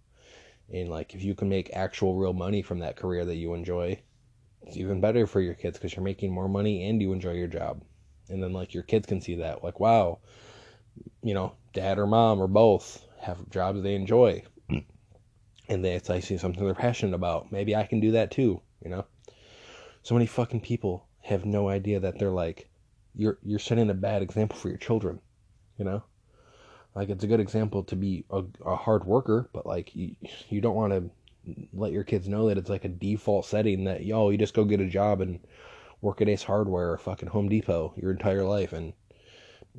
and 0.73 0.91
like 0.91 1.15
if 1.15 1.23
you 1.23 1.35
can 1.35 1.49
make 1.49 1.71
actual 1.73 2.17
real 2.17 2.33
money 2.33 2.61
from 2.61 2.81
that 2.81 2.97
career 2.97 3.25
that 3.25 3.37
you 3.37 3.55
enjoy 3.55 4.01
it's 4.63 4.77
even 4.77 5.01
better 5.01 5.27
for 5.27 5.41
your 5.41 5.55
kids 5.55 5.79
because 5.79 5.95
you're 5.95 6.05
making 6.05 6.33
more 6.33 6.49
money 6.49 6.89
and 6.89 7.01
you 7.01 7.13
enjoy 7.13 7.33
your 7.33 7.47
job 7.47 7.83
and 8.29 8.43
then 8.43 8.53
like 8.53 8.75
your 8.75 8.83
kids 8.83 9.07
can 9.07 9.21
see 9.21 9.37
that 9.37 9.63
like 9.63 9.79
wow 9.79 10.19
you 11.23 11.35
know 11.35 11.53
dad 11.73 11.99
or 11.99 12.07
mom 12.07 12.41
or 12.41 12.49
both 12.49 13.07
have 13.21 13.49
jobs 13.49 13.83
they 13.83 13.95
enjoy 13.95 14.43
and 15.69 15.85
they 15.85 15.95
it's 15.95 16.09
like 16.09 16.23
something 16.23 16.65
they're 16.65 16.75
passionate 16.75 17.15
about. 17.15 17.51
Maybe 17.51 17.75
I 17.75 17.85
can 17.85 18.01
do 18.01 18.13
that 18.13 18.31
too, 18.31 18.61
you 18.83 18.91
know. 18.91 19.05
So 20.03 20.15
many 20.15 20.27
fucking 20.27 20.61
people 20.61 21.07
have 21.23 21.45
no 21.45 21.69
idea 21.69 21.99
that 22.01 22.19
they're 22.19 22.31
like 22.31 22.69
you're 23.17 23.39
you're 23.43 23.59
setting 23.59 23.91
a 23.91 23.95
bad 23.95 24.23
example 24.23 24.59
for 24.59 24.69
your 24.69 24.79
children, 24.79 25.21
you 25.79 25.85
know. 25.85 26.03
Like 26.95 27.11
it's 27.11 27.25
a 27.25 27.27
good 27.27 27.41
example 27.41 27.85
to 27.85 27.97
be 27.97 28.25
a, 28.31 28.43
a 28.65 28.77
hard 28.77 29.05
worker, 29.05 29.49
but 29.53 29.67
like 29.67 29.95
you 29.95 30.17
you 30.49 30.61
don't 30.61 30.77
want 30.77 30.93
to 30.93 31.11
let 31.73 31.93
your 31.93 32.05
kids 32.05 32.29
know 32.29 32.49
that 32.49 32.59
it's 32.59 32.71
like 32.71 32.85
a 32.85 32.89
default 32.89 33.47
setting 33.47 33.85
that 33.85 34.05
yo 34.05 34.31
you 34.31 34.39
just 34.39 34.55
go 34.55 34.65
get 34.65 34.81
a 34.81 34.89
job 34.89 35.21
and 35.21 35.39
work 36.01 36.21
at 36.21 36.29
Ace 36.29 36.43
Hardware 36.43 36.91
or 36.91 36.99
fucking 36.99 37.29
Home 37.29 37.49
Depot 37.49 37.95
your 37.97 38.11
entire 38.11 38.43
life 38.43 38.73
and 38.73 38.93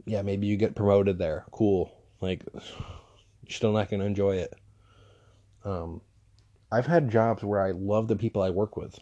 yeah 0.06 0.21
maybe 0.21 0.47
you 0.47 0.56
get 0.56 0.76
promoted 0.76 1.17
there 1.17 1.45
cool 1.52 1.91
like 2.21 2.41
you're 2.54 2.62
still 3.50 3.73
not 3.73 3.89
gonna 3.89 4.06
enjoy 4.06 4.38
it 4.38 4.54
um, 5.67 6.00
I've 6.71 6.86
had 6.86 7.12
jobs 7.12 7.43
where 7.43 7.62
I 7.62 7.71
love 7.71 8.08
the 8.08 8.15
people 8.15 8.41
I 8.41 8.50
work 8.50 8.78
with, 8.78 9.00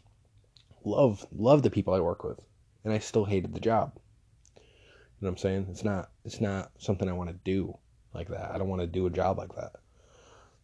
love 0.83 1.25
love 1.31 1.61
the 1.61 1.69
people 1.69 1.93
I 1.93 1.99
work 1.99 2.23
with, 2.23 2.39
and 2.83 2.91
I 2.91 2.99
still 2.99 3.25
hated 3.25 3.53
the 3.53 3.59
job. 3.59 3.93
Know 5.25 5.31
what 5.31 5.37
I'm 5.37 5.41
saying? 5.41 5.67
It's 5.71 5.83
not 5.83 6.11
it's 6.23 6.39
not 6.39 6.71
something 6.77 7.09
I 7.09 7.13
want 7.13 7.31
to 7.31 7.39
do 7.43 7.79
like 8.13 8.27
that. 8.27 8.51
I 8.51 8.59
don't 8.59 8.69
want 8.69 8.81
to 8.83 8.87
do 8.87 9.07
a 9.07 9.09
job 9.09 9.39
like 9.39 9.55
that. 9.55 9.73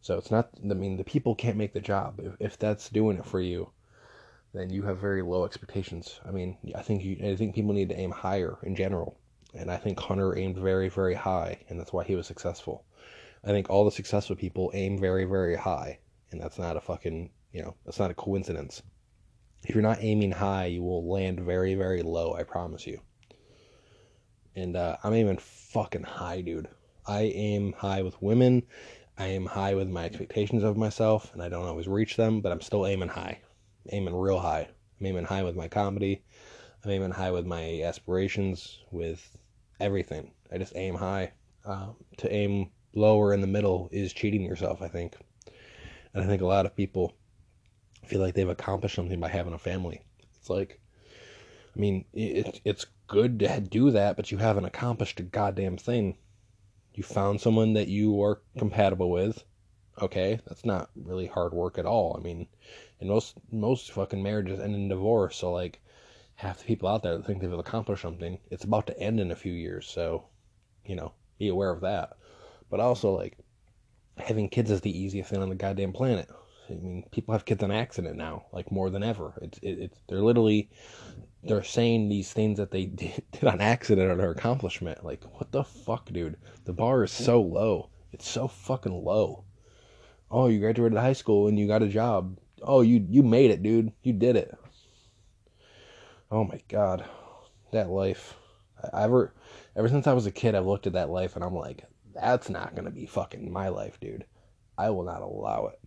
So 0.01 0.19
it's 0.19 0.29
not. 0.29 0.51
I 0.63 0.75
mean, 0.75 0.97
the 0.97 1.03
people 1.03 1.33
can't 1.33 1.57
make 1.57 1.73
the 1.73 1.79
job. 1.79 2.19
If 2.19 2.35
if 2.39 2.59
that's 2.59 2.87
doing 2.89 3.17
it 3.17 3.25
for 3.25 3.41
you, 3.41 3.71
then 4.53 4.69
you 4.69 4.83
have 4.83 4.99
very 4.99 5.23
low 5.23 5.45
expectations. 5.45 6.19
I 6.23 6.29
mean, 6.29 6.59
I 6.75 6.83
think 6.83 7.03
you, 7.03 7.17
I 7.23 7.35
think 7.35 7.55
people 7.55 7.73
need 7.73 7.89
to 7.89 7.99
aim 7.99 8.11
higher 8.11 8.59
in 8.61 8.75
general, 8.75 9.17
and 9.55 9.71
I 9.71 9.77
think 9.77 9.99
Hunter 9.99 10.37
aimed 10.37 10.59
very 10.59 10.89
very 10.89 11.15
high, 11.15 11.61
and 11.67 11.79
that's 11.79 11.91
why 11.91 12.03
he 12.03 12.15
was 12.15 12.27
successful. 12.27 12.85
I 13.43 13.47
think 13.47 13.67
all 13.67 13.83
the 13.83 13.91
successful 13.91 14.35
people 14.35 14.69
aim 14.75 14.99
very, 14.99 15.25
very 15.25 15.55
high, 15.55 15.97
and 16.29 16.39
that's 16.39 16.59
not 16.59 16.77
a 16.77 16.81
fucking, 16.81 17.31
you 17.51 17.63
know, 17.63 17.75
that's 17.83 17.97
not 17.97 18.11
a 18.11 18.13
coincidence. 18.13 18.83
If 19.63 19.73
you're 19.73 19.81
not 19.81 20.03
aiming 20.03 20.33
high, 20.33 20.65
you 20.65 20.83
will 20.83 21.11
land 21.11 21.39
very, 21.39 21.73
very 21.73 22.03
low, 22.03 22.35
I 22.35 22.43
promise 22.43 22.85
you. 22.85 23.01
And 24.55 24.75
uh, 24.75 24.97
I'm 25.03 25.13
aiming 25.13 25.37
fucking 25.37 26.03
high, 26.03 26.41
dude. 26.41 26.67
I 27.07 27.21
aim 27.21 27.73
high 27.73 28.01
with 28.01 28.21
women. 28.21 28.63
I 29.17 29.27
aim 29.27 29.45
high 29.45 29.75
with 29.75 29.89
my 29.89 30.05
expectations 30.05 30.63
of 30.63 30.77
myself, 30.77 31.31
and 31.33 31.41
I 31.41 31.49
don't 31.49 31.65
always 31.65 31.87
reach 31.87 32.17
them, 32.17 32.41
but 32.41 32.51
I'm 32.51 32.61
still 32.61 32.85
aiming 32.87 33.09
high. 33.09 33.39
aiming 33.89 34.15
real 34.15 34.39
high. 34.39 34.67
I'm 34.99 35.05
aiming 35.05 35.25
high 35.25 35.43
with 35.43 35.55
my 35.55 35.67
comedy. 35.67 36.23
I'm 36.83 36.91
aiming 36.91 37.11
high 37.11 37.31
with 37.31 37.45
my 37.45 37.81
aspirations, 37.83 38.79
with 38.91 39.37
everything. 39.79 40.31
I 40.51 40.57
just 40.57 40.75
aim 40.75 40.95
high. 40.95 41.33
Uh, 41.65 41.89
to 42.17 42.31
aim 42.31 42.71
lower 42.93 43.33
in 43.33 43.41
the 43.41 43.47
middle 43.47 43.89
is 43.91 44.13
cheating 44.13 44.41
yourself, 44.43 44.81
I 44.81 44.87
think. 44.87 45.15
And 46.13 46.23
I 46.23 46.27
think 46.27 46.41
a 46.41 46.47
lot 46.47 46.65
of 46.65 46.75
people 46.75 47.13
feel 48.05 48.19
like 48.19 48.33
they've 48.33 48.49
accomplished 48.49 48.95
something 48.95 49.19
by 49.19 49.29
having 49.29 49.53
a 49.53 49.59
family. 49.59 50.01
It's 50.39 50.49
like, 50.49 50.79
I 51.75 51.79
mean, 51.79 52.05
it, 52.13 52.59
it's 52.65 52.85
good 53.11 53.39
to 53.39 53.59
do 53.59 53.91
that, 53.91 54.15
but 54.15 54.31
you 54.31 54.37
haven't 54.37 54.65
accomplished 54.65 55.19
a 55.19 55.23
goddamn 55.23 55.77
thing. 55.77 56.17
You 56.93 57.03
found 57.03 57.41
someone 57.41 57.73
that 57.73 57.89
you 57.89 58.21
are 58.23 58.41
compatible 58.57 59.11
with. 59.11 59.43
Okay, 60.01 60.39
that's 60.47 60.65
not 60.65 60.89
really 60.95 61.27
hard 61.27 61.53
work 61.53 61.77
at 61.77 61.85
all. 61.85 62.15
I 62.17 62.23
mean, 62.23 62.47
and 62.99 63.09
most 63.09 63.35
most 63.51 63.91
fucking 63.91 64.23
marriages 64.23 64.59
end 64.59 64.75
in 64.75 64.87
divorce. 64.87 65.35
So 65.35 65.51
like, 65.51 65.81
half 66.35 66.59
the 66.59 66.65
people 66.65 66.87
out 66.87 67.03
there 67.03 67.17
that 67.17 67.25
think 67.25 67.41
they've 67.41 67.51
accomplished 67.51 68.01
something, 68.01 68.39
it's 68.49 68.63
about 68.63 68.87
to 68.87 68.99
end 68.99 69.19
in 69.19 69.29
a 69.29 69.35
few 69.35 69.53
years. 69.53 69.87
So, 69.87 70.25
you 70.85 70.95
know, 70.95 71.11
be 71.37 71.49
aware 71.49 71.71
of 71.71 71.81
that 71.81 72.17
but 72.71 72.79
also 72.79 73.11
like 73.11 73.37
having 74.17 74.49
kids 74.49 74.71
is 74.71 74.81
the 74.81 74.97
easiest 74.97 75.29
thing 75.29 75.43
on 75.43 75.49
the 75.49 75.55
goddamn 75.55 75.93
planet. 75.93 76.27
I 76.69 76.73
mean, 76.73 77.03
people 77.11 77.33
have 77.33 77.45
kids 77.45 77.61
on 77.61 77.71
accident 77.71 78.15
now, 78.15 78.45
like 78.53 78.71
more 78.71 78.89
than 78.89 79.03
ever. 79.03 79.33
It's 79.41 79.59
it, 79.59 79.77
it's 79.79 79.99
they're 80.07 80.23
literally 80.23 80.69
they're 81.43 81.63
saying 81.63 82.09
these 82.09 82.31
things 82.31 82.57
that 82.57 82.71
they 82.71 82.85
did, 82.85 83.23
did 83.31 83.45
on 83.45 83.61
accident 83.61 84.11
or 84.11 84.15
their 84.15 84.31
accomplishment. 84.31 85.03
Like, 85.03 85.23
what 85.37 85.51
the 85.51 85.63
fuck, 85.63 86.11
dude? 86.11 86.37
The 86.65 86.73
bar 86.73 87.03
is 87.03 87.11
so 87.11 87.41
low. 87.41 87.89
It's 88.11 88.29
so 88.29 88.47
fucking 88.47 89.03
low. 89.03 89.45
Oh, 90.29 90.47
you 90.47 90.59
graduated 90.59 90.97
high 90.97 91.13
school 91.13 91.47
and 91.47 91.59
you 91.59 91.67
got 91.67 91.83
a 91.83 91.87
job. 91.87 92.37
Oh, 92.61 92.81
you 92.81 93.05
you 93.09 93.23
made 93.23 93.51
it, 93.51 93.63
dude. 93.63 93.91
You 94.03 94.13
did 94.13 94.35
it. 94.35 94.55
Oh 96.29 96.43
my 96.43 96.61
god, 96.69 97.03
that 97.71 97.89
life. 97.89 98.35
I 98.93 99.03
ever 99.03 99.33
ever 99.75 99.89
since 99.89 100.07
I 100.07 100.13
was 100.13 100.25
a 100.25 100.31
kid, 100.31 100.55
I've 100.55 100.65
looked 100.65 100.87
at 100.87 100.93
that 100.93 101.09
life 101.09 101.35
and 101.35 101.43
I'm 101.43 101.55
like, 101.55 101.85
that's 102.13 102.49
not 102.49 102.75
gonna 102.75 102.91
be 102.91 103.05
fucking 103.05 103.51
my 103.51 103.69
life, 103.69 103.99
dude. 103.99 104.25
I 104.77 104.89
will 104.91 105.03
not 105.03 105.21
allow 105.21 105.67
it. 105.73 105.79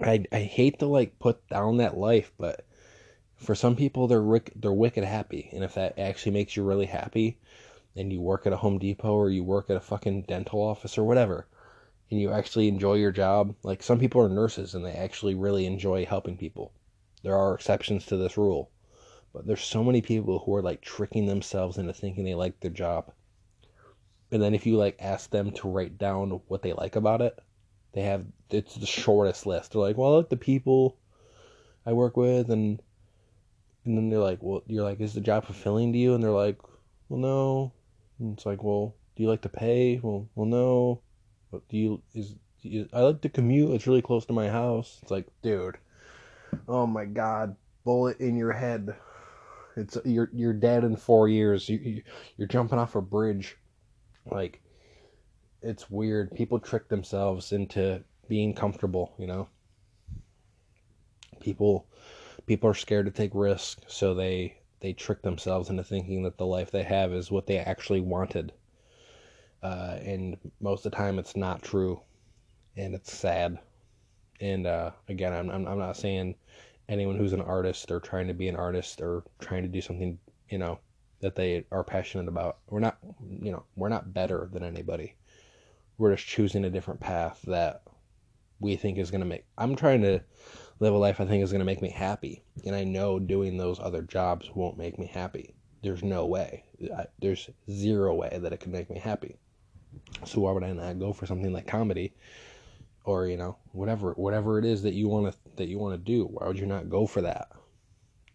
I 0.00 0.24
I 0.36 0.42
hate 0.42 0.78
to 0.80 0.86
like 0.86 1.18
put 1.18 1.48
down 1.48 1.78
that 1.78 1.96
life, 1.96 2.32
but 2.38 2.66
for 3.36 3.54
some 3.54 3.76
people 3.76 4.08
they're 4.08 4.40
they're 4.56 4.72
wicked 4.72 5.04
happy, 5.04 5.50
and 5.52 5.62
if 5.62 5.74
that 5.74 5.98
actually 5.98 6.32
makes 6.32 6.56
you 6.56 6.64
really 6.64 6.86
happy, 6.86 7.38
and 7.94 8.12
you 8.12 8.20
work 8.20 8.46
at 8.46 8.52
a 8.52 8.58
Home 8.58 8.78
Depot 8.78 9.14
or 9.14 9.30
you 9.30 9.44
work 9.44 9.70
at 9.70 9.76
a 9.76 9.80
fucking 9.80 10.22
dental 10.22 10.60
office 10.60 10.98
or 10.98 11.04
whatever, 11.04 11.46
and 12.10 12.20
you 12.20 12.30
actually 12.30 12.68
enjoy 12.68 12.94
your 12.94 13.12
job, 13.12 13.54
like 13.62 13.82
some 13.82 13.98
people 13.98 14.20
are 14.20 14.28
nurses 14.28 14.74
and 14.74 14.84
they 14.84 14.92
actually 14.92 15.34
really 15.34 15.66
enjoy 15.66 16.04
helping 16.04 16.36
people. 16.36 16.72
There 17.22 17.36
are 17.36 17.54
exceptions 17.54 18.06
to 18.06 18.16
this 18.16 18.36
rule, 18.36 18.70
but 19.32 19.46
there's 19.46 19.62
so 19.62 19.82
many 19.82 20.02
people 20.02 20.38
who 20.38 20.54
are 20.54 20.62
like 20.62 20.80
tricking 20.80 21.26
themselves 21.26 21.78
into 21.78 21.92
thinking 21.92 22.24
they 22.24 22.34
like 22.34 22.60
their 22.60 22.70
job. 22.70 23.12
And 24.30 24.42
then 24.42 24.54
if 24.54 24.66
you 24.66 24.76
like 24.76 24.96
ask 24.98 25.30
them 25.30 25.52
to 25.52 25.68
write 25.68 25.98
down 25.98 26.40
what 26.48 26.62
they 26.62 26.72
like 26.72 26.96
about 26.96 27.22
it, 27.22 27.38
they 27.92 28.02
have 28.02 28.24
it's 28.50 28.74
the 28.76 28.86
shortest 28.86 29.46
list. 29.46 29.72
They're 29.72 29.80
like, 29.80 29.96
well, 29.96 30.12
I 30.12 30.16
like 30.18 30.28
the 30.28 30.36
people 30.36 30.98
I 31.84 31.92
work 31.92 32.16
with, 32.16 32.50
and 32.50 32.80
and 33.86 33.96
then 33.96 34.10
they're 34.10 34.18
like, 34.18 34.42
well, 34.42 34.62
you're 34.66 34.84
like, 34.84 35.00
is 35.00 35.14
the 35.14 35.20
job 35.20 35.46
fulfilling 35.46 35.92
to 35.92 35.98
you? 35.98 36.14
And 36.14 36.22
they're 36.22 36.30
like, 36.30 36.58
well, 37.08 37.20
no. 37.20 37.72
And 38.18 38.36
it's 38.36 38.46
like, 38.46 38.62
well, 38.62 38.94
do 39.14 39.22
you 39.22 39.28
like 39.28 39.42
to 39.42 39.48
pay? 39.48 40.00
Well, 40.02 40.28
well, 40.34 40.46
no. 40.46 41.02
But 41.50 41.68
do 41.68 41.76
you 41.76 42.02
is 42.14 42.34
do 42.62 42.68
you, 42.68 42.88
I 42.92 43.00
like 43.00 43.20
to 43.22 43.28
commute. 43.28 43.72
It's 43.72 43.86
really 43.86 44.02
close 44.02 44.26
to 44.26 44.32
my 44.32 44.48
house. 44.48 44.98
It's 45.02 45.10
like, 45.10 45.28
dude, 45.42 45.78
oh 46.68 46.86
my 46.86 47.04
god, 47.04 47.56
bullet 47.84 48.20
in 48.20 48.36
your 48.36 48.52
head. 48.52 48.94
It's 49.76 49.96
you're 50.04 50.30
you're 50.32 50.52
dead 50.52 50.84
in 50.84 50.96
four 50.96 51.28
years. 51.28 51.68
You, 51.68 52.02
you're 52.36 52.48
jumping 52.48 52.78
off 52.78 52.94
a 52.96 53.02
bridge 53.02 53.56
like, 54.30 54.60
it's 55.62 55.90
weird. 55.90 56.34
People 56.34 56.58
trick 56.58 56.88
themselves 56.88 57.52
into 57.52 58.02
being 58.28 58.54
comfortable, 58.54 59.14
you 59.18 59.26
know? 59.26 59.48
People 61.40 61.86
people 62.46 62.70
are 62.70 62.74
scared 62.74 63.06
to 63.06 63.12
take 63.12 63.32
risks, 63.34 63.80
so 63.88 64.14
they 64.14 64.58
they 64.80 64.92
trick 64.92 65.22
themselves 65.22 65.70
into 65.70 65.82
thinking 65.82 66.22
that 66.22 66.38
the 66.38 66.46
life 66.46 66.70
they 66.70 66.82
have 66.82 67.12
is 67.12 67.30
what 67.30 67.46
they 67.46 67.58
actually 67.58 68.00
wanted. 68.00 68.52
Uh, 69.62 69.98
and 70.02 70.36
most 70.60 70.84
of 70.84 70.92
the 70.92 70.96
time, 70.96 71.18
it's 71.18 71.36
not 71.36 71.62
true, 71.62 72.00
and 72.76 72.94
it's 72.94 73.12
sad. 73.12 73.58
And 74.40 74.66
uh, 74.66 74.90
again, 75.08 75.32
I'm, 75.32 75.50
I'm 75.50 75.66
I'm 75.66 75.78
not 75.78 75.96
saying 75.96 76.34
anyone 76.88 77.16
who's 77.16 77.32
an 77.32 77.40
artist 77.40 77.90
or 77.90 78.00
trying 78.00 78.28
to 78.28 78.34
be 78.34 78.48
an 78.48 78.56
artist 78.56 79.00
or 79.00 79.24
trying 79.40 79.62
to 79.62 79.68
do 79.68 79.80
something, 79.80 80.18
you 80.48 80.58
know, 80.58 80.78
that 81.20 81.34
they 81.34 81.64
are 81.72 81.82
passionate 81.82 82.28
about. 82.28 82.58
We're 82.68 82.80
not, 82.80 82.98
you 83.40 83.50
know, 83.50 83.64
we're 83.74 83.88
not 83.88 84.14
better 84.14 84.48
than 84.52 84.62
anybody. 84.62 85.16
We're 85.98 86.14
just 86.14 86.28
choosing 86.28 86.64
a 86.64 86.70
different 86.70 87.00
path 87.00 87.40
that 87.46 87.82
we 88.60 88.76
think 88.76 88.98
is 88.98 89.10
going 89.10 89.22
to 89.22 89.26
make. 89.26 89.44
I'm 89.58 89.74
trying 89.74 90.02
to 90.02 90.20
live 90.78 90.94
a 90.94 90.98
life 90.98 91.20
I 91.20 91.26
think 91.26 91.42
is 91.42 91.52
going 91.52 91.60
to 91.60 91.64
make 91.66 91.82
me 91.82 91.90
happy, 91.90 92.42
and 92.64 92.74
I 92.74 92.84
know 92.84 93.18
doing 93.18 93.56
those 93.56 93.80
other 93.80 94.02
jobs 94.02 94.50
won't 94.54 94.78
make 94.78 94.98
me 94.98 95.06
happy. 95.06 95.54
There's 95.82 96.02
no 96.02 96.26
way. 96.26 96.64
There's 97.20 97.48
zero 97.70 98.14
way 98.14 98.38
that 98.40 98.52
it 98.52 98.60
can 98.60 98.72
make 98.72 98.90
me 98.90 98.98
happy. 98.98 99.36
So 100.24 100.40
why 100.40 100.52
would 100.52 100.64
I 100.64 100.72
not 100.72 100.98
go 100.98 101.12
for 101.12 101.26
something 101.26 101.52
like 101.52 101.66
comedy, 101.66 102.14
or 103.04 103.26
you 103.26 103.36
know, 103.36 103.56
whatever, 103.72 104.12
whatever 104.12 104.58
it 104.58 104.64
is 104.64 104.82
that 104.82 104.94
you 104.94 105.08
want 105.08 105.32
to 105.32 105.38
that 105.56 105.68
you 105.68 105.78
want 105.78 105.94
to 105.94 106.12
do? 106.12 106.24
Why 106.26 106.46
would 106.46 106.58
you 106.58 106.66
not 106.66 106.90
go 106.90 107.06
for 107.06 107.22
that? 107.22 107.48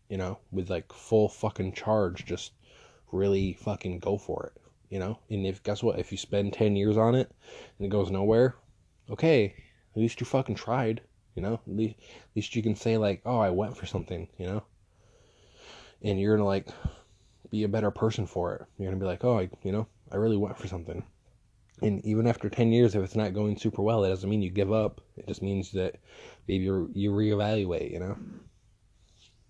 You 0.10 0.17
know, 0.17 0.39
with 0.51 0.69
like 0.69 0.91
full 0.91 1.30
fucking 1.30 1.73
charge, 1.73 2.25
just 2.25 2.54
really 3.12 3.54
fucking 3.54 3.99
go 3.99 4.17
for 4.17 4.54
it, 4.56 4.62
you 4.89 4.99
know? 4.99 5.19
And 5.30 5.45
if, 5.45 5.62
guess 5.63 5.84
what? 5.84 5.99
If 5.99 6.12
you 6.12 6.17
spend 6.17 6.54
10 6.54 6.75
years 6.75 6.97
on 6.97 7.15
it 7.15 7.32
and 7.77 7.86
it 7.86 7.89
goes 7.89 8.10
nowhere, 8.10 8.56
okay, 9.10 9.54
at 9.95 10.01
least 10.01 10.19
you 10.19 10.25
fucking 10.25 10.56
tried, 10.56 11.01
you 11.36 11.41
know? 11.41 11.54
At 11.54 11.76
least, 11.76 11.96
at 12.00 12.36
least 12.36 12.56
you 12.56 12.63
can 12.63 12.76
say, 12.76 12.98
like, 12.98 13.22
oh, 13.26 13.39
I 13.39 13.50
went 13.50 13.78
for 13.78 13.86
something, 13.86 14.28
you 14.38 14.46
know? 14.46 14.63
And 16.02 16.20
you're 16.20 16.36
gonna, 16.36 16.48
like, 16.48 16.67
be 17.50 17.63
a 17.63 17.70
better 17.70 17.91
person 17.91 18.26
for 18.26 18.56
it. 18.56 18.65
You're 18.78 18.89
gonna 18.89 19.00
be 19.00 19.06
like, 19.06 19.24
oh, 19.24 19.39
I, 19.39 19.50
you 19.63 19.72
know, 19.72 19.88
I 20.12 20.15
really 20.15 20.38
went 20.38 20.58
for 20.58 20.67
something. 20.67 21.04
And 21.82 22.04
even 22.06 22.28
after 22.28 22.50
10 22.50 22.72
years, 22.72 22.96
if 22.96 23.04
it's 23.04 23.15
not 23.15 23.34
going 23.34 23.58
super 23.58 23.82
well, 23.82 24.04
it 24.04 24.10
doesn't 24.10 24.30
mean 24.30 24.41
you 24.41 24.52
give 24.52 24.72
up. 24.72 25.02
It 25.17 25.28
just 25.28 25.41
means 25.41 25.72
that 25.72 25.96
maybe 26.48 26.65
you 26.65 26.91
you 26.94 27.12
reevaluate, 27.12 27.91
you 27.91 28.00
know? 28.00 28.17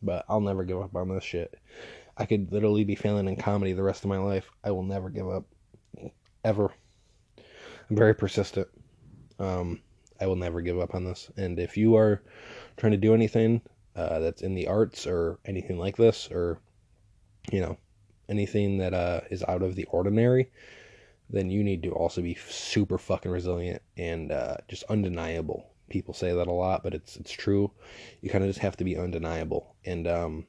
But 0.01 0.25
I'll 0.29 0.41
never 0.41 0.63
give 0.63 0.81
up 0.81 0.95
on 0.95 1.09
this 1.09 1.23
shit. 1.23 1.59
I 2.17 2.25
could 2.25 2.51
literally 2.51 2.83
be 2.83 2.95
failing 2.95 3.27
in 3.27 3.35
comedy 3.35 3.73
the 3.73 3.83
rest 3.83 4.03
of 4.03 4.09
my 4.09 4.17
life. 4.17 4.49
I 4.63 4.71
will 4.71 4.83
never 4.83 5.09
give 5.09 5.29
up. 5.29 5.45
Ever. 6.43 6.71
I'm 7.89 7.97
very 7.97 8.15
persistent. 8.15 8.67
Um, 9.37 9.81
I 10.21 10.27
will 10.27 10.35
never 10.35 10.61
give 10.61 10.79
up 10.79 10.93
on 10.93 11.03
this. 11.03 11.29
And 11.35 11.59
if 11.59 11.75
you 11.75 11.95
are 11.95 12.21
trying 12.77 12.91
to 12.91 12.97
do 12.97 13.13
anything 13.13 13.61
uh, 13.95 14.19
that's 14.19 14.43
in 14.43 14.53
the 14.53 14.67
arts 14.67 15.07
or 15.07 15.39
anything 15.45 15.77
like 15.77 15.97
this, 15.97 16.29
or 16.31 16.59
you 17.51 17.59
know, 17.59 17.77
anything 18.29 18.77
that 18.77 18.93
uh, 18.93 19.21
is 19.31 19.43
out 19.47 19.63
of 19.63 19.75
the 19.75 19.85
ordinary, 19.85 20.51
then 21.29 21.49
you 21.49 21.63
need 21.63 21.83
to 21.83 21.91
also 21.91 22.21
be 22.21 22.37
super 22.47 22.97
fucking 22.97 23.31
resilient 23.31 23.81
and 23.97 24.31
uh, 24.31 24.57
just 24.67 24.83
undeniable. 24.83 25.67
People 25.89 26.13
say 26.13 26.33
that 26.33 26.47
a 26.47 26.51
lot, 26.51 26.83
but 26.83 26.93
it's 26.93 27.17
it's 27.17 27.31
true. 27.31 27.71
You 28.21 28.29
kind 28.29 28.43
of 28.43 28.49
just 28.49 28.59
have 28.59 28.77
to 28.77 28.83
be 28.85 28.97
undeniable, 28.97 29.75
and 29.83 30.07
um, 30.07 30.45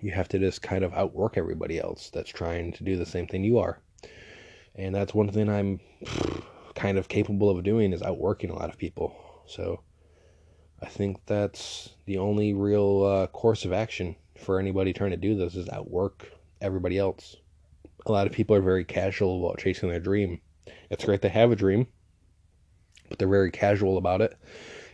you 0.00 0.10
have 0.12 0.28
to 0.28 0.38
just 0.38 0.62
kind 0.62 0.84
of 0.84 0.94
outwork 0.94 1.36
everybody 1.36 1.78
else 1.78 2.10
that's 2.10 2.30
trying 2.30 2.72
to 2.72 2.84
do 2.84 2.96
the 2.96 3.04
same 3.04 3.26
thing 3.26 3.44
you 3.44 3.58
are. 3.58 3.78
And 4.74 4.94
that's 4.94 5.12
one 5.12 5.30
thing 5.30 5.50
I'm 5.50 5.80
kind 6.82 6.98
of 6.98 7.06
capable 7.06 7.48
of 7.48 7.62
doing 7.62 7.92
is 7.92 8.02
outworking 8.02 8.50
a 8.50 8.56
lot 8.56 8.68
of 8.68 8.76
people. 8.76 9.14
So 9.46 9.82
I 10.82 10.86
think 10.86 11.18
that's 11.26 11.90
the 12.06 12.18
only 12.18 12.54
real 12.54 13.04
uh, 13.04 13.26
course 13.28 13.64
of 13.64 13.72
action 13.72 14.16
for 14.36 14.58
anybody 14.58 14.92
trying 14.92 15.12
to 15.12 15.16
do 15.16 15.36
this 15.36 15.54
is 15.54 15.68
outwork 15.68 16.32
everybody 16.60 16.98
else. 16.98 17.36
A 18.06 18.10
lot 18.10 18.26
of 18.26 18.32
people 18.32 18.56
are 18.56 18.62
very 18.62 18.84
casual 18.84 19.46
about 19.46 19.60
chasing 19.60 19.90
their 19.90 20.00
dream. 20.00 20.40
It's 20.90 21.04
great 21.04 21.22
to 21.22 21.28
have 21.28 21.52
a 21.52 21.56
dream, 21.56 21.86
but 23.08 23.20
they're 23.20 23.28
very 23.28 23.52
casual 23.52 23.96
about 23.96 24.20
it. 24.20 24.36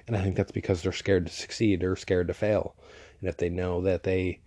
And 0.07 0.15
I 0.15 0.23
think 0.23 0.37
that's 0.37 0.53
because 0.53 0.83
they're 0.83 0.93
scared 0.93 1.25
to 1.27 1.33
succeed 1.33 1.83
or 1.83 1.97
scared 1.97 2.29
to 2.29 2.35
fail. 2.35 2.77
And 3.21 3.31
if 3.31 3.39
they 3.39 3.49
know 3.49 3.81
that 3.81 4.03
they 4.03 4.43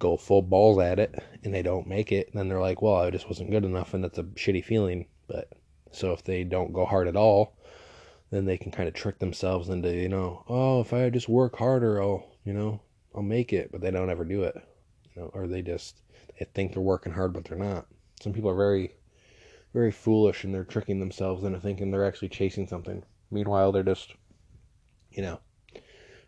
go 0.00 0.16
full 0.16 0.42
balls 0.42 0.80
at 0.80 0.98
it 0.98 1.14
and 1.44 1.54
they 1.54 1.62
don't 1.62 1.86
make 1.86 2.10
it, 2.10 2.30
then 2.34 2.48
they're 2.48 2.60
like, 2.60 2.82
well, 2.82 2.96
I 2.96 3.10
just 3.10 3.28
wasn't 3.28 3.52
good 3.52 3.64
enough. 3.64 3.94
And 3.94 4.02
that's 4.02 4.18
a 4.18 4.24
shitty 4.24 4.64
feeling. 4.64 5.06
But 5.28 5.48
so 5.92 6.12
if 6.12 6.24
they 6.24 6.44
don't 6.44 6.72
go 6.72 6.84
hard 6.84 7.08
at 7.08 7.16
all, 7.16 7.56
then 8.30 8.46
they 8.46 8.56
can 8.56 8.72
kind 8.72 8.88
of 8.88 8.94
trick 8.94 9.18
themselves 9.18 9.68
into, 9.68 9.94
you 9.94 10.08
know, 10.08 10.42
oh, 10.48 10.80
if 10.80 10.92
I 10.92 11.10
just 11.10 11.28
work 11.28 11.56
harder, 11.56 12.02
I'll, 12.02 12.26
you 12.44 12.52
know, 12.52 12.80
I'll 13.14 13.22
make 13.22 13.52
it. 13.52 13.70
But 13.70 13.82
they 13.82 13.90
don't 13.90 14.10
ever 14.10 14.24
do 14.24 14.44
it, 14.44 14.54
you 15.14 15.22
know, 15.22 15.30
or 15.34 15.46
they 15.46 15.62
just 15.62 16.02
they 16.38 16.46
think 16.46 16.72
they're 16.72 16.82
working 16.82 17.12
hard, 17.12 17.34
but 17.34 17.44
they're 17.44 17.58
not. 17.58 17.86
Some 18.20 18.32
people 18.32 18.50
are 18.50 18.56
very, 18.56 18.94
very 19.74 19.92
foolish 19.92 20.44
and 20.44 20.54
they're 20.54 20.64
tricking 20.64 20.98
themselves 20.98 21.44
into 21.44 21.60
thinking 21.60 21.90
they're 21.90 22.06
actually 22.06 22.30
chasing 22.30 22.66
something. 22.66 23.04
Meanwhile, 23.30 23.72
they're 23.72 23.82
just, 23.82 24.14
you 25.10 25.22
know, 25.22 25.40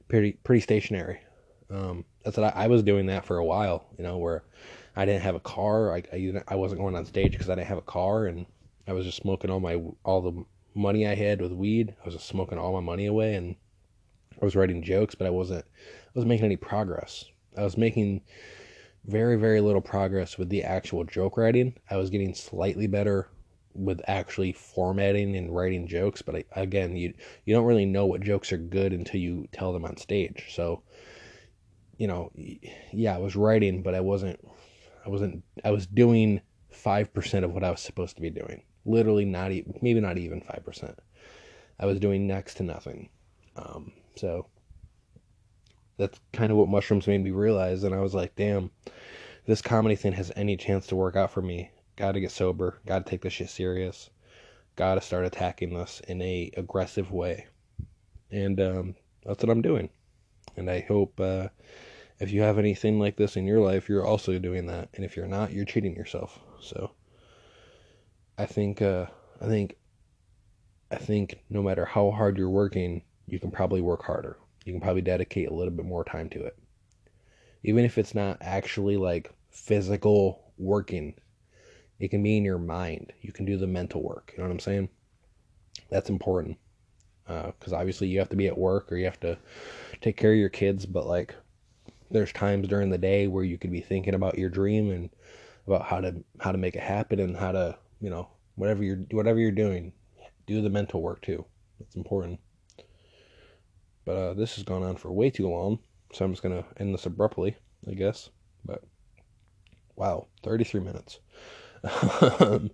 pretty 0.09 0.33
pretty 0.45 0.61
stationary. 0.61 1.21
Um, 1.71 2.05
that's 2.23 2.37
what 2.37 2.55
I, 2.55 2.65
I, 2.65 2.67
was 2.67 2.83
doing 2.83 3.07
that 3.07 3.25
for 3.25 3.39
a 3.39 3.45
while, 3.45 3.87
you 3.97 4.05
know, 4.05 4.19
where 4.19 4.45
I 4.95 5.07
didn't 5.07 5.23
have 5.23 5.35
a 5.35 5.41
car. 5.41 5.95
I, 5.95 6.03
I, 6.13 6.43
I 6.49 6.55
wasn't 6.57 6.81
going 6.81 6.95
on 6.95 7.07
stage 7.07 7.33
because 7.33 7.49
I 7.49 7.55
didn't 7.55 7.69
have 7.69 7.79
a 7.79 7.83
car, 7.83 8.27
and 8.27 8.47
I 8.87 8.93
was 8.93 9.07
just 9.07 9.19
smoking 9.19 9.51
all 9.51 9.61
my 9.61 9.83
all 10.05 10.21
the 10.21 10.45
money 10.75 11.07
I 11.07 11.15
had 11.15 11.41
with 11.41 11.53
weed. 11.53 11.95
I 12.01 12.05
was 12.05 12.15
just 12.15 12.27
smoking 12.27 12.59
all 12.59 12.73
my 12.73 12.81
money 12.81 13.07
away, 13.07 13.35
and 13.35 13.57
I 14.41 14.45
was 14.45 14.57
writing 14.57 14.83
jokes, 14.83 15.15
but 15.15 15.27
I 15.27 15.31
wasn't 15.31 15.65
I 15.65 16.11
wasn't 16.15 16.29
making 16.29 16.47
any 16.47 16.57
progress. 16.57 17.25
I 17.57 17.63
was 17.63 17.77
making 17.77 18.23
very 19.07 19.37
very 19.37 19.61
little 19.61 19.81
progress 19.81 20.39
with 20.39 20.49
the 20.49 20.63
actual 20.63 21.05
joke 21.05 21.37
writing. 21.37 21.75
I 21.91 21.97
was 21.97 22.11
getting 22.11 22.35
slightly 22.35 22.87
better 22.87 23.29
with 23.75 24.01
actually 24.07 24.53
formatting 24.53 25.37
and 25.37 25.55
writing 25.55 25.89
jokes, 25.89 26.23
but 26.23 26.37
I, 26.37 26.45
again, 26.53 26.97
you 26.97 27.15
you 27.45 27.55
don't 27.55 27.65
really 27.65 27.87
know 27.87 28.07
what 28.07 28.21
jokes 28.21 28.53
are 28.53 28.59
good 28.59 28.93
until 28.93 29.21
you 29.21 29.49
tell 29.53 29.73
them 29.73 29.85
on 29.85 29.97
stage. 29.97 30.47
So 30.55 30.83
you 31.99 32.07
know, 32.07 32.31
yeah, 32.93 33.15
I 33.15 33.19
was 33.19 33.37
writing, 33.37 33.83
but 33.83 33.95
I 33.95 34.01
wasn't, 34.01 34.41
I 35.07 35.09
wasn't, 35.09 35.43
I 35.65 35.71
was 35.71 35.87
doing 35.87 36.41
5% 36.73 37.45
of 37.45 37.53
what 37.53 37.65
I 37.65 37.71
was 37.71 37.81
supposed 37.81 38.17
to 38.17 38.23
be 38.23 38.31
doing. 38.31 38.63
Literally 38.87 39.25
not 39.25 39.53
even, 39.53 39.79
maybe 39.83 40.01
not 40.01 40.19
even 40.19 40.41
5%. 40.41 40.97
I 41.79 41.87
was 41.87 41.99
doing 41.99 42.27
next 42.27 42.55
to 42.55 42.63
nothing. 42.63 43.09
Um, 43.57 43.93
so 44.17 44.47
that's 45.97 46.21
kind 46.33 46.51
of 46.51 46.59
what 46.59 46.69
mushrooms 46.69 47.07
made 47.07 47.23
me 47.23 47.31
realize. 47.31 47.85
And 47.85 47.95
I 47.95 48.01
was 48.01 48.15
like, 48.15 48.35
damn, 48.37 48.71
this 49.47 49.63
comedy 49.63 49.97
thing 49.97 50.13
has 50.13 50.33
any 50.37 50.57
chance 50.57 50.87
to 50.89 50.97
work 50.97 51.17
out 51.17 51.31
for 51.31 51.43
me. 51.43 51.71
Got 51.97 52.13
to 52.13 52.21
get 52.21 52.31
sober. 52.31 52.81
Got 52.87 53.05
to 53.05 53.11
take 53.11 53.23
this 53.23 53.33
shit 53.33 53.51
serious. 53.51 54.11
Got 54.77 54.97
to 54.97 55.01
start 55.01 55.25
attacking 55.25 55.75
this 55.75 56.01
in 56.09 56.21
a 56.23 56.51
aggressive 56.57 57.13
way. 57.13 57.47
And 58.31 58.61
um, 58.61 58.95
that's 59.25 59.43
what 59.43 59.51
I'm 59.51 59.63
doing. 59.63 59.91
And 60.57 60.71
I 60.71 60.81
hope 60.81 61.21
uh, 61.21 61.49
if 62.19 62.33
you 62.33 62.43
have 62.43 62.59
anything 62.59 62.99
like 62.99 63.17
this 63.17 63.37
in 63.37 63.47
your 63.47 63.61
life, 63.61 63.89
you're 63.89 64.07
also 64.07 64.39
doing 64.39 64.67
that. 64.67 64.89
And 64.95 65.05
if 65.05 65.17
you're 65.17 65.27
not, 65.27 65.53
you're 65.53 65.65
cheating 65.65 65.95
yourself. 65.95 66.39
So 66.61 66.91
I 68.37 68.47
think 68.47 68.83
uh, 68.83 69.07
I 69.41 69.47
think 69.47 69.77
I 70.91 70.97
think 70.97 71.41
no 71.51 71.63
matter 71.63 71.85
how 71.85 72.11
hard 72.11 72.37
you're 72.37 72.51
working, 72.51 73.03
you 73.27 73.39
can 73.39 73.51
probably 73.51 73.81
work 73.81 74.05
harder. 74.05 74.39
You 74.65 74.73
can 74.73 74.81
probably 74.81 75.03
dedicate 75.03 75.49
a 75.49 75.55
little 75.55 75.73
bit 75.73 75.87
more 75.87 76.05
time 76.05 76.29
to 76.31 76.45
it. 76.45 76.57
Even 77.63 77.85
if 77.85 77.99
it's 77.99 78.15
not 78.15 78.39
actually 78.41 78.97
like 78.97 79.33
physical 79.51 80.53
working, 80.59 81.15
it 81.99 82.09
can 82.09 82.23
be 82.23 82.37
in 82.37 82.45
your 82.45 82.59
mind. 82.59 83.13
You 83.21 83.33
can 83.33 83.45
do 83.45 83.57
the 83.57 83.67
mental 83.67 84.03
work. 84.03 84.33
You 84.33 84.43
know 84.43 84.49
what 84.49 84.53
I'm 84.53 84.61
saying? 84.61 84.89
That's 85.91 86.11
important 86.11 86.59
because 87.27 87.73
uh, 87.73 87.77
obviously 87.77 88.09
you 88.09 88.19
have 88.19 88.29
to 88.29 88.37
be 88.37 88.49
at 88.49 88.59
work 88.59 88.93
or 88.93 88.97
you 88.97 89.07
have 89.07 89.21
to 89.21 89.39
take 90.01 90.17
care 90.17 90.33
of 90.33 90.39
your 90.39 90.51
kids, 90.51 90.87
but 90.87 91.07
like 91.07 91.35
there's 92.11 92.33
times 92.33 92.69
during 92.69 92.91
the 92.91 92.99
day 92.99 93.27
where 93.27 93.45
you 93.45 93.59
could 93.59 93.73
be 93.73 93.81
thinking 93.81 94.15
about 94.15 94.39
your 94.39 94.51
dream 94.51 94.91
and 94.91 95.11
about 95.67 95.83
how 95.83 96.01
to 96.01 96.23
how 96.41 96.53
to 96.53 96.59
make 96.59 96.77
it 96.77 96.83
happen 96.83 97.19
and 97.21 97.37
how 97.37 97.53
to 97.53 97.77
you 98.05 98.11
know 98.11 98.29
whatever 98.57 98.85
you're 98.85 98.99
whatever 99.13 99.41
you're 99.41 99.51
doing, 99.51 99.93
do 100.47 100.61
the 100.61 100.69
mental 100.69 101.01
work 101.01 101.23
too. 101.23 101.47
It's 101.81 101.97
important. 101.97 102.39
But 104.05 104.17
uh, 104.17 104.35
this 104.35 104.57
has 104.57 104.65
gone 104.65 104.83
on 104.83 104.97
for 104.97 105.11
way 105.11 105.31
too 105.31 105.49
long, 105.49 105.79
so 106.13 106.25
I'm 106.25 106.33
just 106.33 106.43
gonna 106.43 106.67
end 106.77 106.93
this 106.93 107.07
abruptly, 107.07 107.57
I 107.89 107.95
guess. 107.95 108.29
But 108.63 108.85
wow, 109.97 110.27
33 110.43 110.81
minutes. 110.81 111.21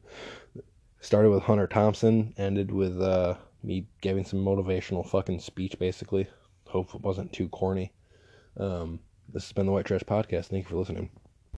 Started 1.01 1.31
with 1.31 1.45
Hunter 1.45 1.69
Thompson, 1.69 2.35
ended 2.37 2.73
with 2.73 3.01
uh, 3.01 3.37
me 3.63 3.87
giving 4.01 4.25
some 4.25 4.45
motivational 4.45 5.09
fucking 5.09 5.39
speech, 5.39 5.79
basically. 5.79 6.29
Hope 6.67 6.93
it 6.95 7.03
wasn't 7.03 7.33
too 7.33 7.49
corny. 7.49 7.93
Um, 8.57 8.99
this 9.33 9.45
has 9.45 9.53
been 9.53 9.67
the 9.67 9.73
White 9.73 9.87
Trash 9.87 10.03
Podcast. 10.03 10.47
Thank 10.47 10.65
you 10.65 10.71
for 10.71 10.77
listening. 10.77 11.11